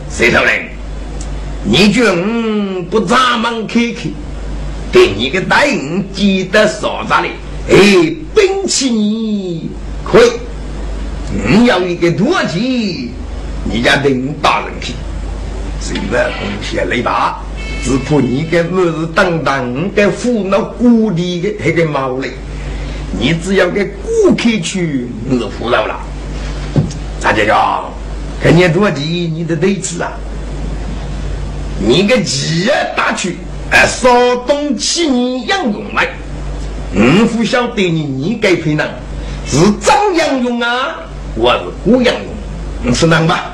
[0.09, 0.69] 石头人，
[1.65, 4.09] 你君不砸门开开，
[4.93, 7.31] 给你个大人记得嫂子里，
[7.69, 9.69] 哎，兵器你
[10.05, 10.31] 可以。
[11.45, 14.93] 你要一个多钱，你家领大人去，
[15.81, 17.39] 谁来贡献雷达？
[17.83, 22.31] 只怕你个末日等等，个胡闹孤立的那个毛嘞！
[23.17, 25.99] 你只要给顾客去，你就胡闹了。
[27.19, 27.53] 张姐姐，
[28.41, 30.11] 看你多地，你的对子啊！
[31.81, 33.37] 你个鸡儿打去，
[33.71, 36.09] 哎，稍动起你养用来，
[36.93, 38.85] 我不晓得你你该配哪？
[39.47, 40.97] 是张杨用啊，
[41.35, 42.25] 我是顾养用，
[42.83, 43.53] 你是哪吧？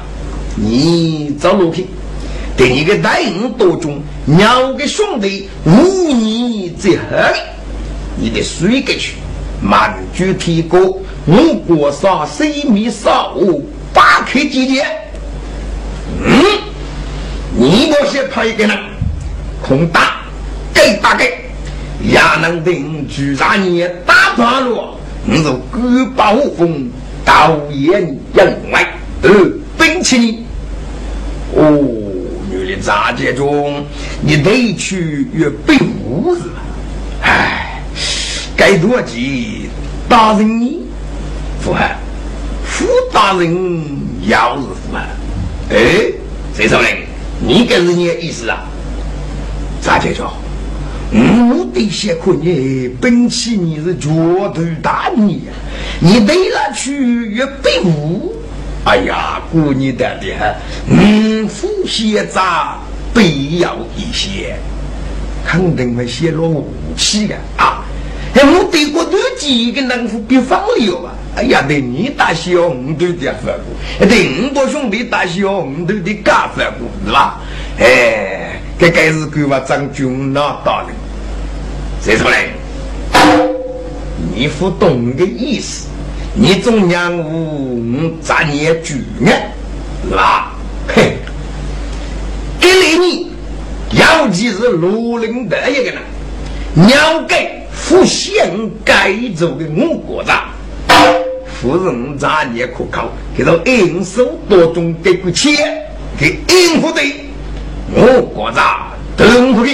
[0.56, 1.86] 你找路去。
[2.58, 7.34] 对你个大人多忠，鸟个兄弟无你最恨，
[8.18, 9.16] 你得水过去，
[9.62, 10.78] 满句提高，
[11.26, 13.36] 我国杀水米少，
[13.94, 14.86] 八克几件。
[16.24, 16.44] 嗯，
[17.58, 18.78] 你我先派一个人，
[19.62, 20.22] 空打
[20.74, 21.34] 给打给，
[22.02, 24.82] 也能定居啥年打八路，
[25.26, 26.90] 你就各保风，
[27.24, 28.88] 导演人外，
[29.24, 29.30] 呃，
[29.78, 30.46] 兵器
[31.56, 32.02] 哦。
[32.82, 33.86] 杂界中，
[34.22, 36.52] 你得去越北屋子。
[37.22, 37.65] 哎，
[38.58, 39.70] 该多吉，
[40.08, 40.82] 大人你
[41.62, 41.80] 符合，
[42.64, 43.86] 副大人
[44.28, 45.00] 要是符合。
[45.70, 46.12] 哎，
[46.58, 46.98] 这种人，
[47.46, 48.64] 你这是你的意思啊？
[49.82, 50.24] 咋解决？
[51.12, 54.10] 我得先看你本期你是绝
[54.54, 55.54] 对大逆呀，
[56.00, 58.34] 你得了去越北屋。
[58.86, 60.56] 哎呀，姑娘的的，
[60.90, 62.80] 嗯，富先杂
[63.14, 64.56] 必要一些，
[65.46, 67.85] 肯定会泄露武器的啊！
[68.36, 71.14] 哎，我对过多几个能夫别放了吧？
[71.38, 73.56] 哎呀，对你大小我都得反
[74.00, 77.42] 过，对五个兄弟大小我都得干反过，是吧？
[77.80, 80.90] 哎，这该是给我张军拿大人，
[82.02, 82.52] 谁说嘞？
[84.34, 85.88] 你不懂个意思。
[86.34, 89.32] 你中央五杂念主呢，
[90.10, 90.54] 是吧？
[90.88, 91.18] 嘿，
[92.60, 93.32] 给了你，
[93.92, 95.98] 尤其是罗林德一个人，
[96.90, 98.50] 要给复现
[98.84, 100.46] 该走的我国家，
[101.46, 105.56] 夫人杂念可靠，给到应手多种给个钱，
[106.18, 107.02] 给应付的，
[107.94, 109.70] 我国家都应付的。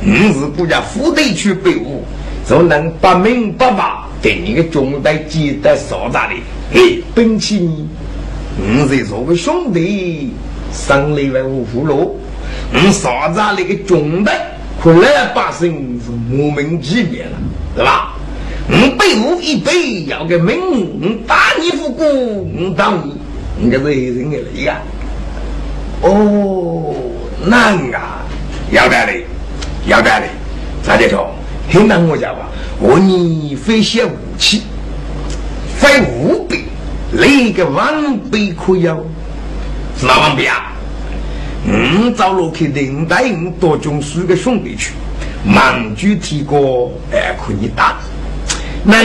[0.00, 2.02] 你是国家副队去备武，
[2.48, 3.96] 就能不明不白。
[4.22, 6.34] 给你个中队记得少咋的？
[6.72, 6.80] 哎，
[7.14, 7.86] 本起你，
[8.58, 10.32] 我是做个兄弟，
[10.72, 12.18] 生里万五福禄，
[12.72, 14.32] 我少咋那个中队，
[14.84, 17.38] 可来百姓是莫名其妙了，
[17.74, 18.12] 对吧？
[18.68, 20.60] 我背负一杯要个命，
[21.00, 23.14] 你打你不过，你打你，
[23.58, 24.76] 你这是人的累呀？
[26.02, 26.94] 哦，
[27.46, 28.20] 难啊，
[28.72, 29.24] 要得嘞，
[29.86, 30.28] 要得嘞，
[30.82, 31.30] 咋的说？
[31.70, 32.50] 听到我讲吧。
[32.78, 34.64] 我你非些武器，
[35.78, 36.58] 非五百，
[37.10, 38.98] 那个万倍可要？
[40.02, 40.73] 哪万倍啊？
[41.66, 44.92] 嗯，找罗去领带五多种书个兄弟去，
[45.44, 47.96] 满具提高还可以打。
[48.82, 48.96] 那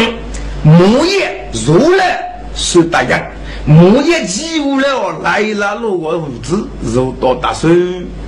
[0.61, 2.21] 木叶如来
[2.53, 3.21] 是大家，
[3.65, 7.69] 木叶起无了来了，如果物资肉多大手，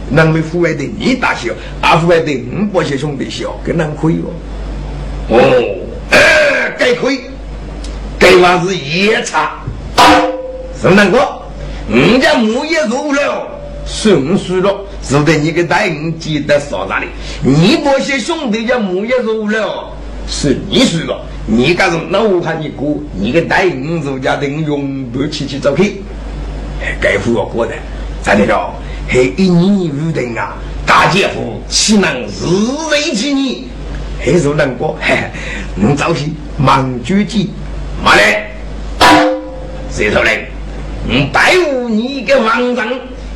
[0.09, 1.51] 能没户外的你大小，
[1.81, 4.31] 阿户外的五百些兄弟小，跟能可以哦。
[5.29, 5.39] 哦，
[6.11, 6.19] 呃，
[6.79, 7.19] 该可以，
[8.17, 9.59] 该话是夜叉，
[10.73, 11.19] 宋大哥，
[11.89, 13.47] 人家木叶如了，
[13.85, 17.03] 顺输了，是得你个大人记得啥子的？
[17.43, 19.91] 你这些兄弟家木业入了，
[20.27, 22.03] 是你输了，你干什么？
[22.09, 26.01] 那我看你哥，你个大人入家等永不起去走去，
[26.99, 27.73] 该付我过的，
[28.23, 28.73] 咋的着？
[29.07, 30.55] 还一年无定啊，
[30.85, 32.45] 大姐夫岂能日
[32.91, 33.67] 为其你？
[34.23, 35.17] 黑手难过，嘿，
[35.75, 37.49] 你早起忙绝技，
[38.05, 38.45] 妈嘞，
[39.89, 40.47] 谁头嘞，
[41.05, 42.87] 你带我你一个王上，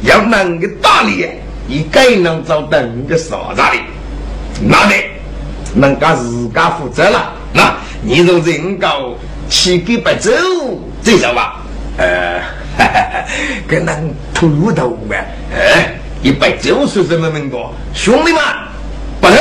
[0.01, 1.27] 要能够打理，
[1.67, 3.79] 你该能找到你的所在的？
[4.61, 4.95] 那得
[5.73, 7.33] 能干自家负责了。
[7.53, 9.13] 那你就人高，
[9.49, 10.31] 起给不走，
[11.03, 11.61] 这晓吧？
[11.97, 12.41] 呃，
[13.67, 13.93] 跟那
[14.33, 15.15] 秃头啊，
[15.53, 18.41] 哎，一百九十什么民国兄弟们，
[19.21, 19.35] 不走。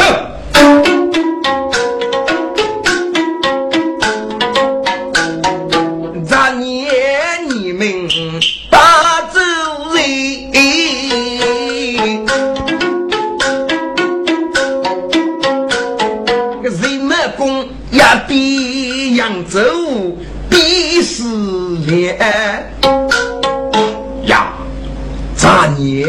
[25.75, 26.07] 咱年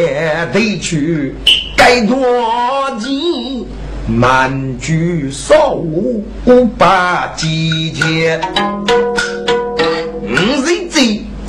[0.54, 1.34] 得去
[1.76, 2.16] 该多
[3.00, 3.66] 钱？
[4.08, 6.24] 满居少五
[6.78, 8.40] 百几钱，
[10.22, 10.28] 五
[10.62, 11.00] 日子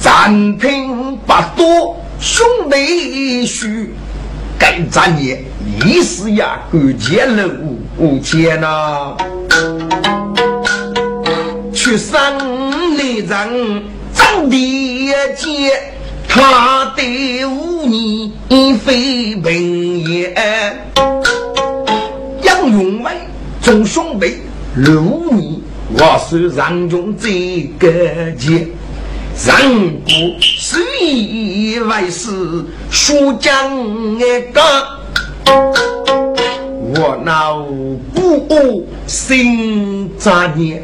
[0.01, 3.93] 暂凭不多，兄弟须
[4.59, 5.45] 该咱年
[5.85, 7.47] 一时呀，够钱了
[7.99, 9.15] 五千呐。
[11.75, 12.39] 去山
[12.97, 15.93] 里人长地界，
[16.37, 18.31] 他的五年
[18.79, 20.35] 非平也。
[22.43, 23.11] 杨永伟
[23.63, 24.35] 众兄弟
[24.77, 25.01] 六
[25.33, 25.59] 年，
[25.99, 27.89] 我是人中这个
[28.33, 28.69] 杰。
[29.47, 30.11] 人不
[30.41, 32.31] 是以为是
[32.91, 33.75] 书将
[34.19, 34.21] 一
[34.53, 34.61] 个，
[35.47, 37.55] 我那
[38.15, 40.83] 不心杂念。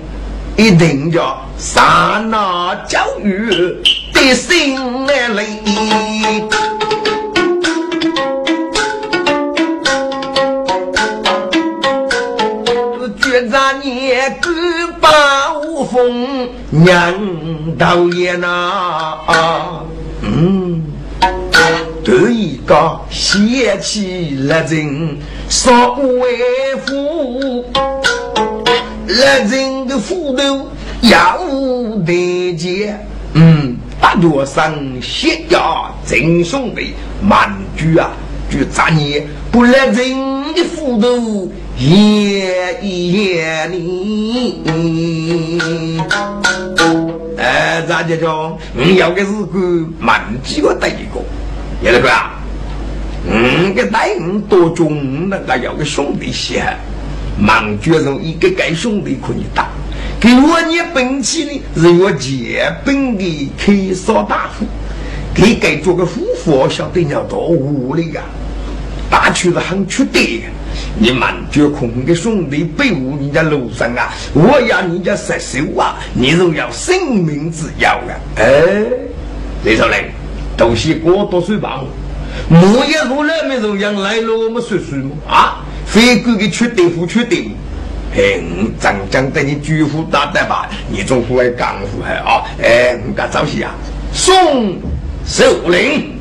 [0.62, 3.50] 一定叫刹那教育
[4.12, 5.44] 的心来
[13.20, 14.50] 觉着你孤
[15.00, 17.12] 把无风娘
[17.76, 19.80] 导演呐，
[20.20, 20.80] 嗯，
[22.04, 26.38] 对一个邪气来人少为
[26.86, 27.64] 父。
[29.08, 30.68] 来人的斧头
[31.02, 31.38] 要
[32.06, 38.10] 得见，嗯，大多上血压真兄弟，满句啊，
[38.48, 44.62] 就咱也不来人的斧头也也你。
[47.38, 49.58] 哎，咱就叫你要个是个
[49.98, 51.20] 满几个带一个，
[51.82, 52.40] 也那个啊，
[53.28, 56.62] 嗯，个带五多种，那个要个兄弟些。
[57.38, 59.68] 忙决中一个该兄弟可以打，
[60.20, 64.66] 给我你本气的是我结本的开少大夫，
[65.34, 68.22] 给该做个夫妇晓得要多无力啊！
[69.10, 70.20] 打去是很缺德，
[70.98, 74.12] 你满决空的兄弟背误人家路上啊！
[74.32, 75.96] 我要你家杀手啊！
[76.14, 78.12] 你若要生命之忧啊！
[78.36, 78.84] 哎，
[79.64, 79.98] 李少林，
[80.56, 81.84] 东西过多水棒，
[82.48, 85.61] 我也如来没容样来了，我们说说嘛啊！
[85.92, 87.36] 非哥的缺点不缺德，
[88.14, 88.42] 嘿，
[88.80, 92.42] 张张等你举斧打得吧，你总不会干活还啊？
[92.62, 93.74] 哎，我干早些啊！
[94.10, 94.78] 送
[95.26, 96.18] 首领，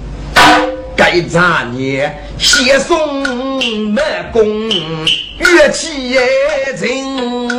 [0.94, 3.24] 该咱年先送
[3.94, 4.04] 满
[4.34, 4.44] 弓，
[5.40, 6.20] 乐器也
[6.76, 7.50] 精，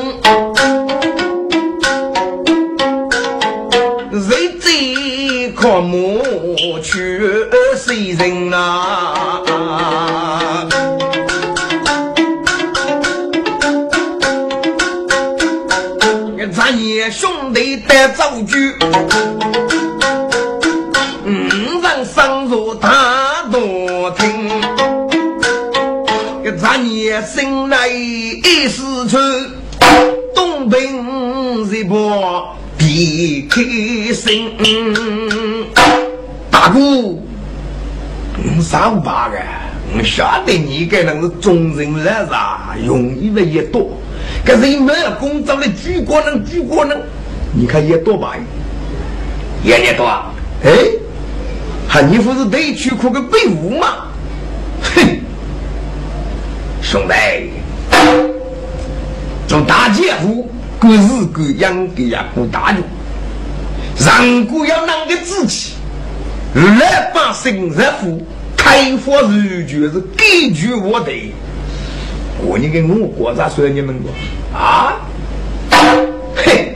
[4.28, 7.22] 谁最可莫去
[7.74, 10.01] 谁人啊？
[18.08, 18.74] 造句，
[21.24, 24.50] 五人生入大多听。
[26.58, 29.18] 咱也生来一时出，
[30.34, 34.52] 东平一波别开心。
[36.50, 36.78] 大哥，
[38.36, 39.36] 你上八个，
[39.96, 43.90] 我晓得你个人是中人来啥，容易的也多。
[44.44, 47.00] 可是你没有工作的举国人，举国人，
[47.54, 48.34] 你看也多吧？
[49.62, 50.32] 也也多啊！
[50.64, 50.70] 哎，
[51.86, 53.86] 还你不是得去哭个被窝吗？
[54.82, 55.20] 哼，
[56.82, 57.14] 兄弟，
[59.46, 60.50] 做大姐夫，
[60.80, 62.82] 各日各样的呀，不大用。
[63.98, 65.74] 人国要啷个志气？
[66.54, 68.20] 老百姓日富，
[68.56, 71.12] 开发如就是给予我的。
[72.44, 74.10] 我你跟我国咋说你们过
[74.58, 74.96] 啊？
[76.34, 76.71] 嘿，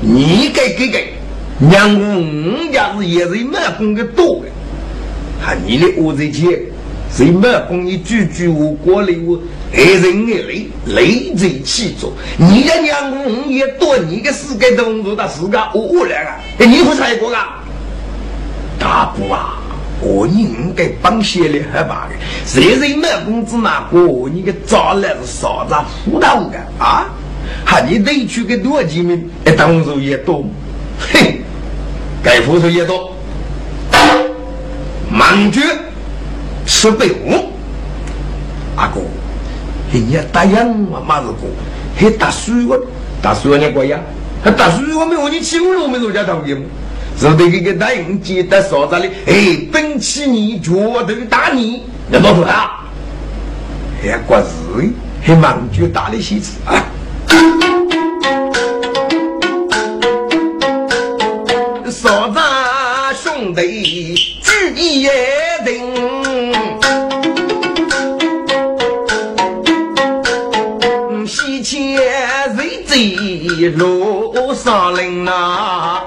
[0.00, 1.12] 你给给给，
[1.58, 4.50] 娘我我家是也是满工的多的，
[5.44, 6.48] 还你的我这钱
[7.12, 9.40] 是满工你句句我过来我
[9.72, 16.40] 爱人爱累累在其中，你的娘我我也多，你的世界动作的世界我来啊！
[16.58, 17.62] 哎，你不猜过啊？
[18.78, 19.60] 大姑啊！
[20.00, 22.08] 我你应该帮些的好吧？
[22.46, 24.28] 谁人买工资拿过？
[24.28, 25.74] 你个早来是啥子
[26.04, 27.06] 糊涂的啊？
[27.64, 30.44] 还你得去个多几名，一当入也多。
[30.98, 31.40] 嘿，
[32.22, 33.14] 该付出也多。
[35.10, 35.60] 忙绝
[36.66, 37.50] 吃北五，
[38.76, 39.00] 阿哥，
[39.92, 41.46] 人家答应我马子哥，
[41.96, 42.78] 还打水我，
[43.22, 43.98] 打水我你过呀？
[44.44, 46.64] 还打水我没我你欺负了我们人家讨厌吗？
[47.18, 50.70] 是得给个答应记得说着的，哎，本起你绝
[51.06, 52.84] 对打你，要多少啊？
[54.00, 54.92] 还过日，
[55.22, 56.84] 还忙绝打的戏子啊！
[61.90, 62.38] 嫂子
[63.22, 65.08] 兄弟聚一
[65.64, 65.68] 定，
[71.26, 72.02] 西迁人
[72.86, 72.96] 在
[73.76, 76.02] 路上林呐，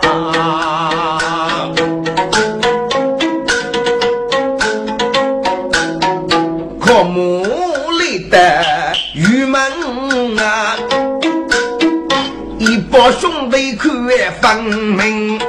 [14.39, 15.39] 分明。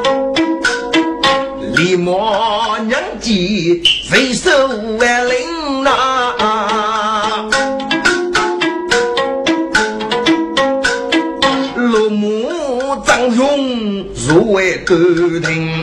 [1.77, 4.51] 李莫娘记谁手
[4.99, 5.91] 万灵呐？
[11.77, 12.49] 罗母
[13.07, 14.95] 张勇入为歌
[15.41, 15.83] 厅，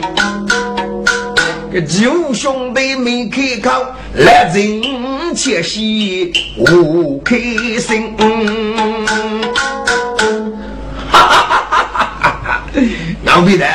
[1.72, 3.84] 个九兄弟没开口，
[4.14, 7.36] 来人切西无开
[7.78, 8.16] 心。
[13.40, 13.66] 老皮的。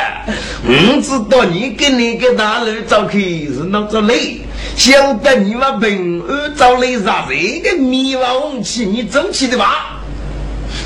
[0.68, 4.41] 我知道你跟那个大佬找去是闹着累，
[4.76, 9.99] 晓得你把平安找来啥这个迷惘红气，你争气的吧？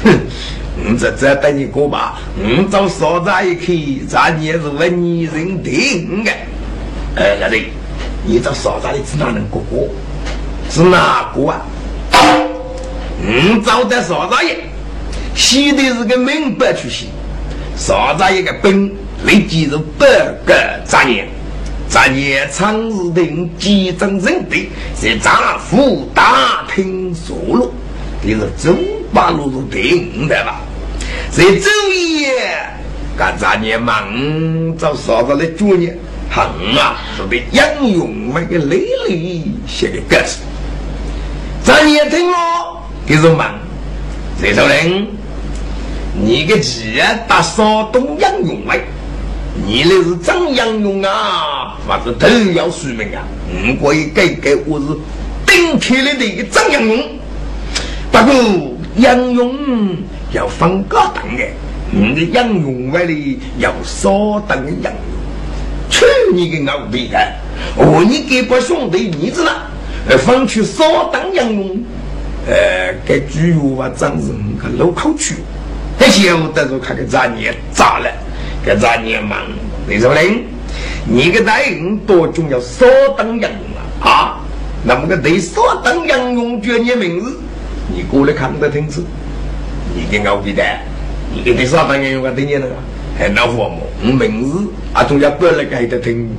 [0.06, 0.18] 哼，
[0.78, 2.20] 我这这等你过吧。
[2.38, 6.32] 我找少杂一去，咱也是为女人定的。
[7.18, 7.66] 哎，老弟，
[8.26, 9.90] 你找少杂的是哪能过过？
[10.72, 11.66] 是哪个啊？
[13.22, 14.56] 我找的少杂爷，
[15.36, 17.10] 写的是个明白出息，
[17.80, 18.92] 少杂爷个本。
[19.26, 20.06] 立即是八
[20.46, 20.56] 个
[20.86, 21.28] 杂年，
[21.90, 27.70] 杂年长日定集中人地，在丈夫大厅坐落，
[28.24, 28.78] 这是中
[29.14, 30.62] 八路是定的吧？
[31.32, 32.32] 在周夜，
[33.18, 34.08] 干杂年忙
[34.78, 35.90] 找啥子来做呢？
[36.32, 36.44] 哼
[36.78, 40.40] 啊，说的杨勇那个累累写的歌词，
[41.62, 43.54] 杂年听我，就是忙，
[44.42, 45.06] 这种人，
[46.14, 48.80] 你个鸡啊，打少东杨勇来。
[49.66, 53.24] 你那是张杨勇啊，反正都要说明啊！
[53.82, 54.86] 我可以改改，我是
[55.46, 57.04] 顶天立地的张杨勇。
[58.12, 59.98] 不过杨勇
[60.32, 61.44] 要分高档的，
[61.92, 65.02] 你的杨勇外里要少等的杨勇。
[65.90, 67.20] 去你个牛逼的！
[67.76, 69.70] 我你给把兄弟儿子了，
[70.20, 71.84] 放去少等杨勇。
[72.48, 75.36] 呃，该主要啊，张人个路口去，
[76.00, 78.10] 那晓得着看个咱也咋了？
[78.66, 79.40] 这咱年忙，
[79.88, 80.46] 李守林，
[81.06, 82.86] 你个大人多重要，少
[83.18, 83.62] 等杨勇
[84.02, 84.10] 啊！
[84.10, 84.40] 啊，
[84.84, 87.38] 那么个对少等杨勇叫你名字，
[87.88, 89.02] 你过来看得清楚。
[89.96, 90.64] 你给我记得，
[91.34, 92.76] 你给对少等杨勇啊，对你那个
[93.18, 93.78] 还恼火么？
[94.04, 96.30] 我名字啊，总要过来改得听。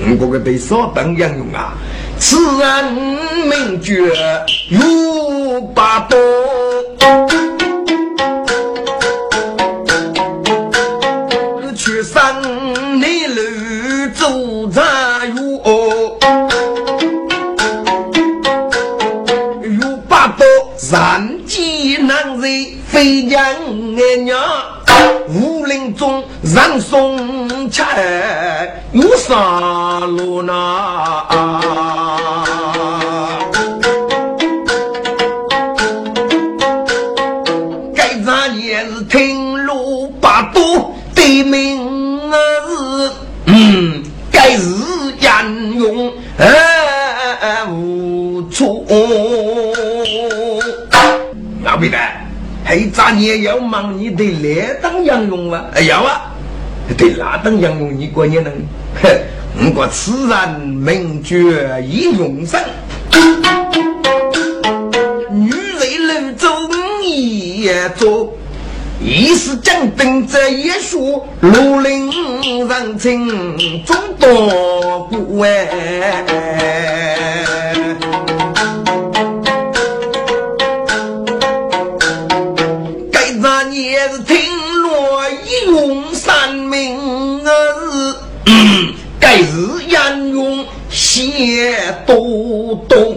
[0.00, 1.74] 我这个对少等杨勇啊，
[2.18, 3.98] 此人名绝
[4.70, 6.18] 有八多。
[20.92, 24.38] 山鸡难人飞将爱娘，
[25.30, 27.82] 武林中人送钱
[28.92, 30.52] 有啥路呢？
[37.94, 43.12] 该咱也是听路八多的名字，
[43.46, 44.68] 嗯，该是
[45.20, 46.12] 杨勇
[47.70, 48.84] 无错。
[51.64, 51.96] 老皮的，
[52.64, 55.64] 黑咱也要忙你的哪当杨勇啊？
[55.74, 56.32] 哎要啊，
[56.98, 58.52] 对哪当杨勇你过年能？
[59.00, 59.08] 哼，
[59.66, 62.60] 我过此人名绝已永生，
[65.30, 66.50] 女人路中
[67.04, 68.32] 也走，
[69.00, 76.24] 一是将兵这一说，绿林人情中多不哎。
[89.42, 91.74] 是杨勇写
[92.06, 93.16] 多多，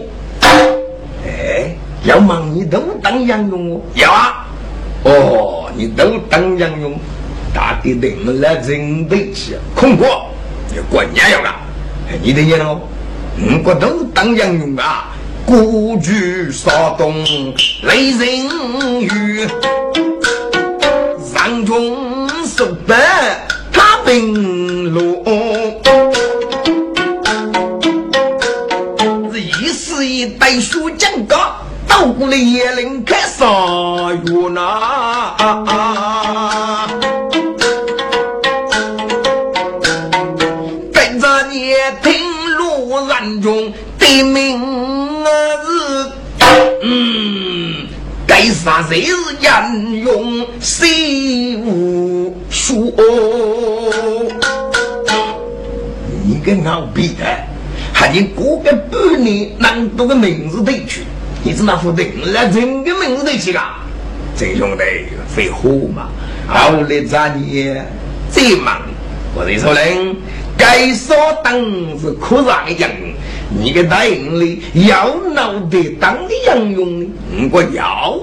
[1.24, 4.46] 哎，要忙你都当杨勇哦，要啊，
[5.04, 6.98] 哦，你都当杨勇，
[7.54, 10.26] 大的定了真得起，空过
[10.70, 11.56] 你过年要啊？
[12.22, 12.80] 你的言哦，
[13.64, 15.10] 我都当杨勇啊，
[15.44, 17.24] 孤举骚动
[17.82, 18.48] 雷人
[19.00, 19.46] 雨，
[21.24, 22.05] 上中
[22.56, 22.98] 守本
[23.70, 25.22] 他兵路，
[29.30, 31.36] 是一时一代书讲高。
[31.86, 33.44] 到过了也能开杀
[34.24, 35.36] 月呐，
[40.94, 42.14] 跟着你听
[42.56, 44.58] 路人中的名
[45.24, 46.10] 字，
[46.82, 47.86] 嗯，
[48.26, 52.25] 该杀谁是英勇谁无
[52.66, 52.92] 数？
[56.24, 57.24] 你跟我比的，
[57.92, 61.02] 还你过个半年，能多个名字得去？
[61.44, 63.60] 你是那副定了整个名字都起个，
[64.36, 64.82] 这兄弟
[65.28, 66.08] 废话嘛！
[66.48, 67.86] 好来咱年
[68.28, 68.82] 再忙，
[69.32, 70.16] 我这说人
[70.58, 71.14] 该说
[71.44, 71.54] 当
[72.00, 72.90] 是可让人，
[73.56, 77.08] 你个大营里要闹得当的杨勇，
[77.52, 78.18] 我要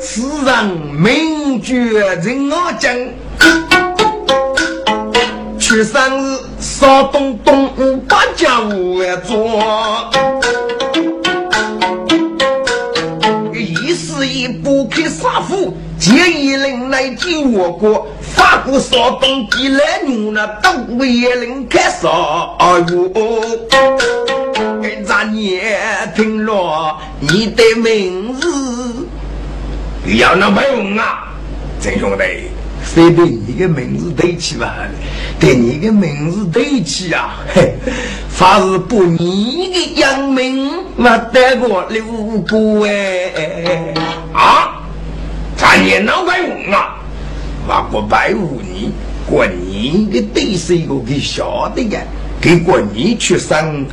[0.00, 2.94] 此人名绝人我讲，
[5.58, 10.10] 去生日少东东八家五万做。
[14.62, 18.06] 不开杀夫，借一人来救我国。
[18.20, 22.08] 法国少东几来牛那东北一人开杀
[22.88, 23.10] 哟！
[25.06, 25.78] 咱也
[26.14, 28.46] 听了你的名字，
[30.16, 31.28] 要那没用啊，
[31.80, 32.24] 真兄弟，
[32.82, 34.74] 非得你的名字对起吧？
[35.38, 37.40] 对你的名字对起啊！
[37.54, 37.74] 嘿，
[38.28, 42.02] 凡是不你的杨名，我得过六
[42.46, 43.94] 个哎。
[44.32, 44.80] 啊！
[45.56, 46.96] 咱也能白问啊！
[47.68, 48.90] 我不白问你，
[49.28, 52.00] 过你的对手我给晓得呀，
[52.40, 53.84] 给过你出生，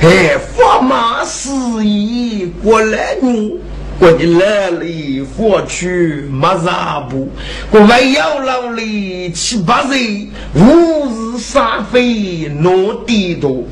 [0.00, 1.50] 哎，驸马事
[1.84, 3.54] 业过来女。
[3.98, 7.28] 过你来里过去没啥步，
[7.70, 13.64] 我还要老里七八岁，五日三飞落地多。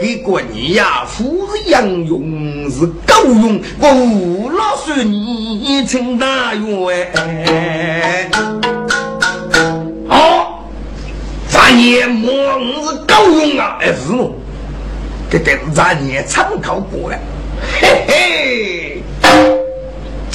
[0.00, 7.12] 给过你呀，夫是杨勇是狗勇，我无老说你成大元。
[10.08, 10.68] 好，
[11.48, 14.34] 咱也莫是狗勇啊，哎是么？
[15.30, 17.18] 这这咱也参考过了，
[17.80, 19.02] 嘿嘿。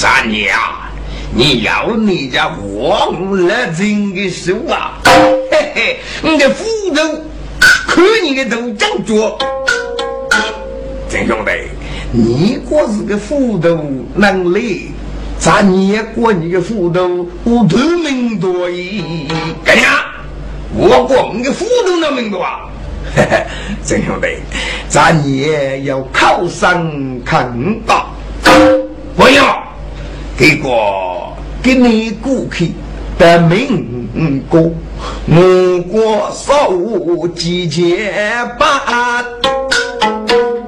[0.02, 0.58] 咱娘，
[1.32, 4.98] 你要你家忘了真的手啊！
[5.48, 7.00] 嘿嘿，你的斧头，
[7.86, 9.38] 看你的头长脚。
[11.08, 11.52] 真兄弟，
[12.10, 13.78] 你过是个斧头
[14.16, 14.90] 能力，
[15.38, 19.28] 咱娘过你的斧头我多命多矣。
[19.64, 19.88] 干娘，
[20.74, 22.62] 我过你的斧头能命多啊！
[23.14, 23.46] 嘿嘿，
[23.84, 24.26] 真兄弟，
[24.88, 26.90] 咱娘要靠山
[27.24, 28.06] 看大，
[29.14, 29.62] 不要。
[30.38, 30.68] 这个
[31.62, 32.72] 给你过去
[33.18, 34.70] 的名歌，
[35.26, 36.72] 我国少
[37.36, 39.24] 几千八，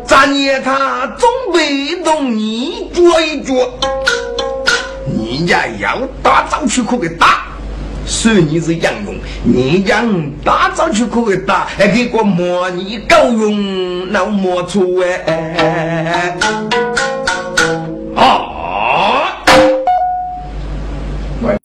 [0.06, 3.68] 咱也他总被动你捉一捉，
[5.06, 7.46] 你家要打早去可给打，
[8.06, 10.04] 说你是杨勇，你家
[10.44, 14.82] 打早去可给打，还给个模拟够用，那没错
[15.26, 16.36] 哎。